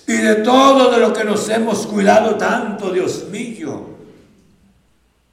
Y 0.07 0.17
de 0.17 0.37
todo 0.37 0.91
de 0.91 0.99
lo 0.99 1.13
que 1.13 1.25
nos 1.25 1.49
hemos 1.49 1.87
cuidado 1.87 2.37
tanto, 2.37 2.91
Dios 2.91 3.27
mío. 3.31 3.87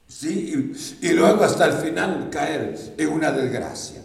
Sí, 0.08 0.74
y, 1.02 1.08
luego 1.10 1.44
hasta 1.44 1.66
el 1.66 1.72
final 1.72 2.28
caer 2.30 2.94
en 2.96 3.08
una 3.08 3.32
desgracia. 3.32 4.02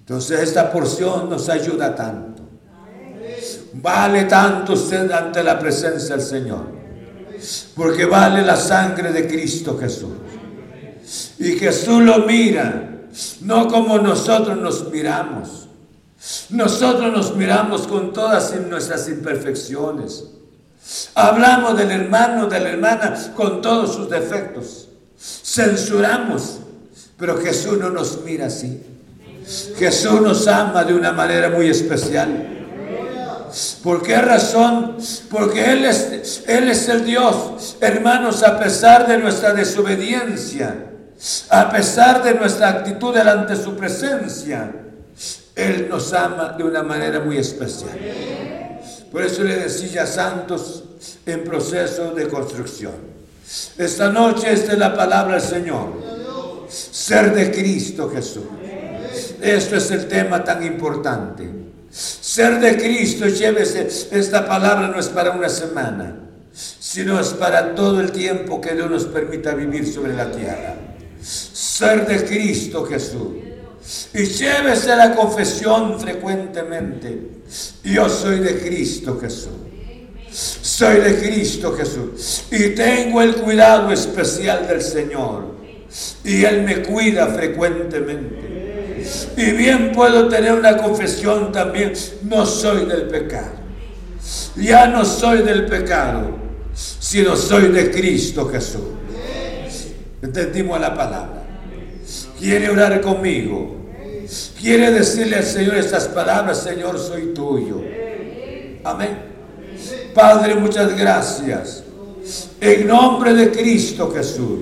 Entonces 0.00 0.40
esta 0.40 0.70
porción 0.70 1.30
nos 1.30 1.48
ayuda 1.48 1.94
tanto. 1.94 2.42
Vale 3.74 4.24
tanto 4.24 4.74
usted 4.74 5.10
ante 5.10 5.42
la 5.42 5.58
presencia 5.58 6.16
del 6.16 6.24
Señor. 6.24 6.66
Porque 7.74 8.04
vale 8.04 8.42
la 8.42 8.56
sangre 8.56 9.10
de 9.10 9.26
Cristo 9.26 9.78
Jesús. 9.78 10.10
Y 11.38 11.58
Jesús 11.58 12.02
lo 12.02 12.20
mira, 12.20 12.88
no 13.40 13.68
como 13.68 13.98
nosotros 13.98 14.56
nos 14.58 14.90
miramos 14.90 15.62
nosotros 16.50 17.12
nos 17.12 17.34
miramos 17.34 17.86
con 17.88 18.12
todas 18.12 18.54
nuestras 18.68 19.08
imperfecciones. 19.08 20.24
Hablamos 21.14 21.76
del 21.76 21.90
hermano, 21.90 22.46
de 22.46 22.60
la 22.60 22.70
hermana 22.70 23.14
con 23.34 23.60
todos 23.60 23.94
sus 23.94 24.08
defectos. 24.08 24.88
Censuramos, 25.18 26.60
pero 27.16 27.38
Jesús 27.38 27.78
no 27.78 27.90
nos 27.90 28.22
mira 28.24 28.46
así. 28.46 28.82
Jesús 29.76 30.20
nos 30.20 30.46
ama 30.46 30.84
de 30.84 30.94
una 30.94 31.12
manera 31.12 31.50
muy 31.50 31.68
especial. 31.68 32.48
¿Por 33.82 34.02
qué 34.02 34.16
razón? 34.16 34.96
Porque 35.28 35.72
Él 35.72 35.84
es, 35.84 36.44
Él 36.46 36.68
es 36.68 36.88
el 36.88 37.04
Dios. 37.04 37.76
Hermanos, 37.80 38.44
a 38.44 38.58
pesar 38.58 39.08
de 39.08 39.18
nuestra 39.18 39.52
desobediencia, 39.52 40.91
a 41.50 41.70
pesar 41.70 42.22
de 42.22 42.34
nuestra 42.34 42.68
actitud 42.68 43.14
delante 43.14 43.54
de 43.54 43.62
su 43.62 43.76
presencia, 43.76 44.72
él 45.54 45.86
nos 45.88 46.12
ama 46.12 46.54
de 46.56 46.64
una 46.64 46.82
manera 46.82 47.20
muy 47.20 47.36
especial. 47.36 47.98
Por 49.10 49.22
eso 49.22 49.44
le 49.44 49.56
decía 49.56 50.06
santos 50.06 50.84
en 51.26 51.44
proceso 51.44 52.12
de 52.12 52.28
construcción. 52.28 52.94
Esta 53.76 54.08
noche 54.08 54.52
esta 54.52 54.72
es 54.72 54.78
la 54.78 54.96
palabra 54.96 55.34
del 55.34 55.42
Señor. 55.42 56.02
Ser 56.68 57.34
de 57.34 57.50
Cristo 57.52 58.10
Jesús. 58.10 58.44
Esto 59.40 59.76
es 59.76 59.90
el 59.90 60.08
tema 60.08 60.42
tan 60.42 60.64
importante. 60.64 61.48
Ser 61.90 62.58
de 62.58 62.76
Cristo, 62.78 63.26
llévese, 63.26 63.86
esta 64.10 64.46
palabra 64.46 64.88
no 64.88 64.98
es 64.98 65.08
para 65.08 65.32
una 65.32 65.50
semana, 65.50 66.16
sino 66.52 67.20
es 67.20 67.28
para 67.34 67.74
todo 67.74 68.00
el 68.00 68.10
tiempo 68.12 68.60
que 68.60 68.74
Dios 68.74 68.90
nos 68.90 69.04
permita 69.04 69.54
vivir 69.54 69.86
sobre 69.92 70.14
la 70.14 70.30
tierra. 70.30 70.74
Ser 71.22 72.06
de 72.06 72.24
Cristo 72.24 72.84
Jesús. 72.84 73.30
Y 74.14 74.24
llévese 74.24 74.94
la 74.96 75.14
confesión 75.14 75.98
frecuentemente. 76.00 77.42
Yo 77.84 78.08
soy 78.08 78.40
de 78.40 78.58
Cristo 78.60 79.18
Jesús. 79.20 79.52
Soy 80.30 81.00
de 81.00 81.18
Cristo 81.18 81.74
Jesús. 81.76 82.44
Y 82.50 82.70
tengo 82.70 83.22
el 83.22 83.34
cuidado 83.36 83.92
especial 83.92 84.66
del 84.66 84.80
Señor. 84.80 85.52
Y 86.24 86.44
Él 86.44 86.62
me 86.62 86.82
cuida 86.82 87.26
frecuentemente. 87.28 89.04
Y 89.36 89.50
bien 89.52 89.92
puedo 89.92 90.28
tener 90.28 90.52
una 90.52 90.76
confesión 90.76 91.52
también. 91.52 91.92
No 92.22 92.46
soy 92.46 92.86
del 92.86 93.08
pecado. 93.08 93.62
Ya 94.56 94.86
no 94.86 95.04
soy 95.04 95.42
del 95.42 95.66
pecado, 95.66 96.36
sino 96.74 97.36
soy 97.36 97.68
de 97.68 97.90
Cristo 97.90 98.48
Jesús. 98.48 98.82
Entendimos 100.22 100.80
la 100.80 100.94
palabra 100.94 101.42
quiere 102.42 102.70
orar 102.70 103.00
conmigo, 103.00 103.76
quiere 104.60 104.90
decirle 104.90 105.36
al 105.36 105.44
Señor 105.44 105.76
estas 105.76 106.08
palabras, 106.08 106.58
Señor, 106.58 106.98
soy 106.98 107.32
tuyo. 107.32 107.80
Amén. 108.84 109.32
Padre, 110.12 110.56
muchas 110.56 110.96
gracias. 110.96 111.84
En 112.60 112.86
nombre 112.86 113.32
de 113.34 113.50
Cristo 113.50 114.12
Jesús. 114.12 114.58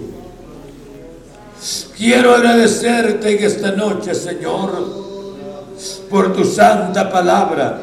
Quiero 1.97 2.35
agradecerte 2.35 3.37
en 3.37 3.45
esta 3.45 3.73
noche, 3.73 4.15
Señor, 4.15 4.73
por 6.09 6.35
tu 6.35 6.45
santa 6.45 7.11
palabra. 7.11 7.81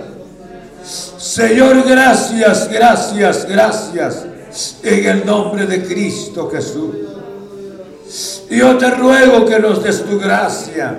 Señor, 0.83 1.83
gracias, 1.87 2.69
gracias, 2.71 3.47
gracias 3.47 4.25
en 4.83 5.05
el 5.05 5.25
nombre 5.25 5.65
de 5.65 5.83
Cristo 5.83 6.49
Jesús. 6.51 7.16
Yo 8.49 8.77
te 8.77 8.89
ruego 8.91 9.45
que 9.45 9.59
nos 9.59 9.83
des 9.83 10.03
tu 10.03 10.17
gracia 10.17 10.95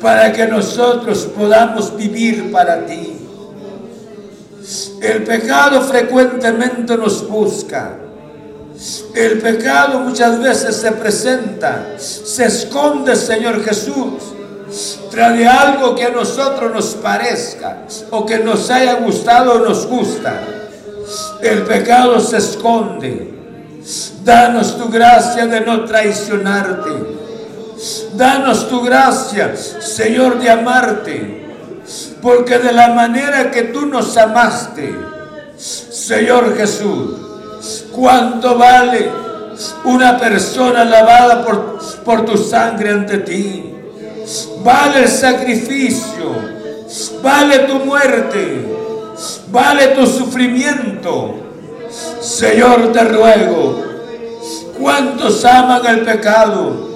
para 0.00 0.32
que 0.32 0.46
nosotros 0.46 1.28
podamos 1.36 1.96
vivir 1.96 2.52
para 2.52 2.86
ti. 2.86 3.18
El 5.00 5.24
pecado 5.24 5.80
frecuentemente 5.82 6.96
nos 6.96 7.28
busca. 7.28 7.96
El 9.14 9.38
pecado 9.38 10.00
muchas 10.00 10.40
veces 10.40 10.76
se 10.76 10.92
presenta, 10.92 11.96
se 11.98 12.44
esconde, 12.44 13.16
Señor 13.16 13.64
Jesús, 13.64 14.22
trae 15.10 15.46
algo 15.46 15.96
que 15.96 16.04
a 16.04 16.10
nosotros 16.10 16.72
nos 16.72 16.94
parezca 16.94 17.86
o 18.10 18.24
que 18.24 18.38
nos 18.38 18.70
haya 18.70 18.94
gustado 18.94 19.54
o 19.54 19.58
nos 19.58 19.84
gusta. 19.86 20.40
El 21.42 21.62
pecado 21.62 22.20
se 22.20 22.36
esconde. 22.36 23.37
Danos 24.28 24.76
tu 24.76 24.90
gracia 24.90 25.46
de 25.46 25.62
no 25.62 25.86
traicionarte. 25.86 26.90
Danos 28.12 28.68
tu 28.68 28.82
gracia, 28.82 29.56
Señor, 29.56 30.38
de 30.38 30.50
amarte. 30.50 31.46
Porque 32.20 32.58
de 32.58 32.72
la 32.72 32.88
manera 32.88 33.50
que 33.50 33.62
tú 33.62 33.86
nos 33.86 34.14
amaste, 34.18 34.94
Señor 35.56 36.54
Jesús, 36.58 37.16
¿cuánto 37.90 38.58
vale 38.58 39.10
una 39.84 40.18
persona 40.18 40.84
lavada 40.84 41.42
por, 41.42 41.78
por 42.04 42.26
tu 42.26 42.36
sangre 42.36 42.90
ante 42.90 43.18
ti? 43.20 43.74
Vale 44.62 45.04
el 45.04 45.08
sacrificio, 45.08 46.34
vale 47.22 47.60
tu 47.60 47.76
muerte, 47.76 48.76
vale 49.50 49.86
tu 49.96 50.06
sufrimiento. 50.06 51.34
Señor, 52.20 52.92
te 52.92 53.04
ruego, 53.04 53.87
¿cuántos 54.80 55.44
aman 55.44 55.86
el 55.86 56.00
pecado? 56.00 56.88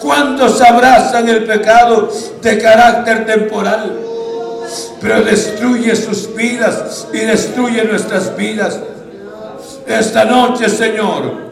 ¿Cuántos 0.00 0.60
abrazan 0.62 1.28
el 1.28 1.44
pecado 1.44 2.08
de 2.40 2.58
carácter 2.58 3.26
temporal? 3.26 3.98
Pero 5.00 5.22
destruye 5.22 5.94
sus 5.94 6.34
vidas 6.34 7.06
y 7.12 7.18
destruye 7.18 7.84
nuestras 7.84 8.36
vidas. 8.36 8.78
Esta 9.86 10.24
noche, 10.24 10.68
Señor, 10.68 11.48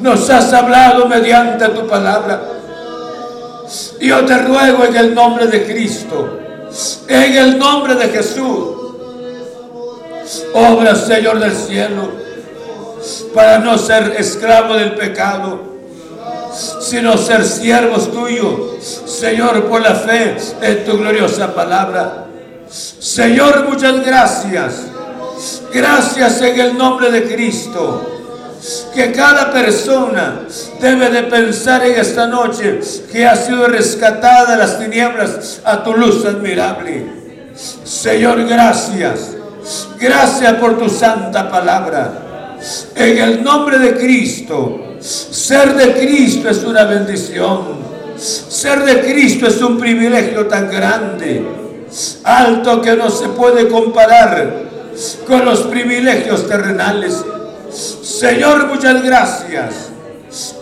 nos 0.00 0.30
has 0.30 0.52
hablado 0.52 1.06
mediante 1.06 1.68
tu 1.68 1.86
palabra. 1.86 2.40
Yo 4.00 4.24
te 4.24 4.38
ruego 4.38 4.84
en 4.84 4.96
el 4.96 5.14
nombre 5.14 5.46
de 5.46 5.64
Cristo, 5.64 6.38
en 7.08 7.36
el 7.36 7.58
nombre 7.58 7.94
de 7.94 8.08
Jesús, 8.08 8.76
obra, 10.54 10.94
Señor 10.94 11.38
del 11.38 11.54
cielo, 11.54 12.21
para 13.34 13.58
no 13.58 13.78
ser 13.78 14.14
esclavo 14.18 14.74
del 14.74 14.94
pecado 14.94 15.72
sino 16.80 17.16
ser 17.16 17.44
siervos 17.44 18.10
tuyos, 18.10 19.02
Señor, 19.06 19.64
por 19.64 19.80
la 19.80 19.94
fe 19.94 20.36
en 20.60 20.84
tu 20.84 20.98
gloriosa 20.98 21.54
palabra. 21.54 22.26
Señor, 22.68 23.68
muchas 23.68 24.04
gracias. 24.04 24.74
Gracias 25.72 26.40
en 26.42 26.60
el 26.60 26.78
nombre 26.78 27.10
de 27.10 27.24
Cristo. 27.24 28.08
Que 28.94 29.10
cada 29.10 29.50
persona 29.50 30.42
debe 30.80 31.10
de 31.10 31.24
pensar 31.24 31.84
en 31.84 31.98
esta 31.98 32.26
noche 32.26 32.78
que 33.10 33.26
ha 33.26 33.34
sido 33.34 33.66
rescatada 33.66 34.52
de 34.52 34.56
las 34.56 34.78
tinieblas 34.78 35.60
a 35.64 35.82
tu 35.82 35.94
luz 35.94 36.24
admirable. 36.24 37.06
Señor, 37.84 38.44
gracias. 38.46 39.32
Gracias 39.98 40.54
por 40.54 40.78
tu 40.78 40.88
santa 40.88 41.50
palabra. 41.50 42.31
En 42.94 43.18
el 43.18 43.42
nombre 43.42 43.78
de 43.78 43.94
Cristo. 43.96 44.96
Ser 45.00 45.74
de 45.74 45.94
Cristo 45.94 46.48
es 46.48 46.62
una 46.62 46.84
bendición. 46.84 47.82
Ser 48.16 48.84
de 48.84 49.00
Cristo 49.00 49.48
es 49.48 49.60
un 49.60 49.78
privilegio 49.78 50.46
tan 50.46 50.70
grande, 50.70 51.44
alto 52.22 52.80
que 52.80 52.94
no 52.94 53.10
se 53.10 53.28
puede 53.30 53.66
comparar 53.66 54.62
con 55.26 55.44
los 55.44 55.62
privilegios 55.62 56.46
terrenales. 56.46 57.24
Señor, 57.72 58.68
muchas 58.68 59.02
gracias. 59.02 59.90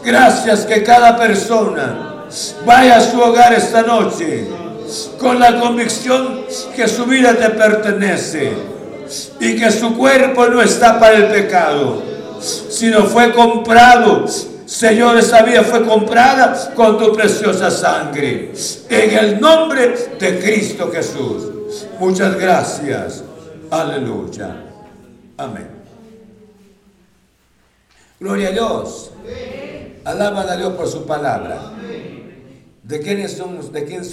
Gracias 0.03 0.61
que 0.61 0.83
cada 0.83 1.19
persona 1.19 2.25
vaya 2.65 2.97
a 2.97 3.01
su 3.01 3.21
hogar 3.21 3.53
esta 3.53 3.83
noche 3.83 4.47
con 5.19 5.39
la 5.39 5.61
convicción 5.61 6.45
que 6.75 6.89
su 6.89 7.05
vida 7.05 7.35
te 7.35 7.51
pertenece 7.51 8.80
y 9.41 9.57
que 9.57 9.71
su 9.71 9.97
cuerpo 9.97 10.47
no 10.47 10.63
está 10.63 10.99
para 10.99 11.17
el 11.17 11.27
pecado 11.27 12.11
sino 12.41 13.05
fue 13.05 13.33
comprado. 13.33 14.27
Señor, 14.67 15.19
esa 15.19 15.43
vida 15.43 15.63
fue 15.65 15.85
comprada 15.85 16.75
con 16.75 16.99
tu 16.99 17.13
preciosa 17.13 17.71
sangre. 17.71 18.53
En 18.89 19.11
el 19.19 19.41
nombre 19.41 19.95
de 20.19 20.39
Cristo 20.39 20.91
Jesús. 20.93 21.87
Muchas 21.99 22.37
gracias. 22.39 23.25
Aleluya. 23.71 24.65
Amén. 25.37 25.69
Gloria 28.19 28.49
a 28.49 28.53
Dios. 28.53 29.11
Alaban 30.05 30.49
a 30.49 30.57
Dios 30.57 30.73
por 30.75 30.89
su 30.89 31.05
palabra. 31.05 31.73
¿De 32.83 33.01
quiénes 33.01 33.37
somos? 33.37 33.73
¿De 33.73 33.85
quién 33.85 34.05
somos? 34.05 34.11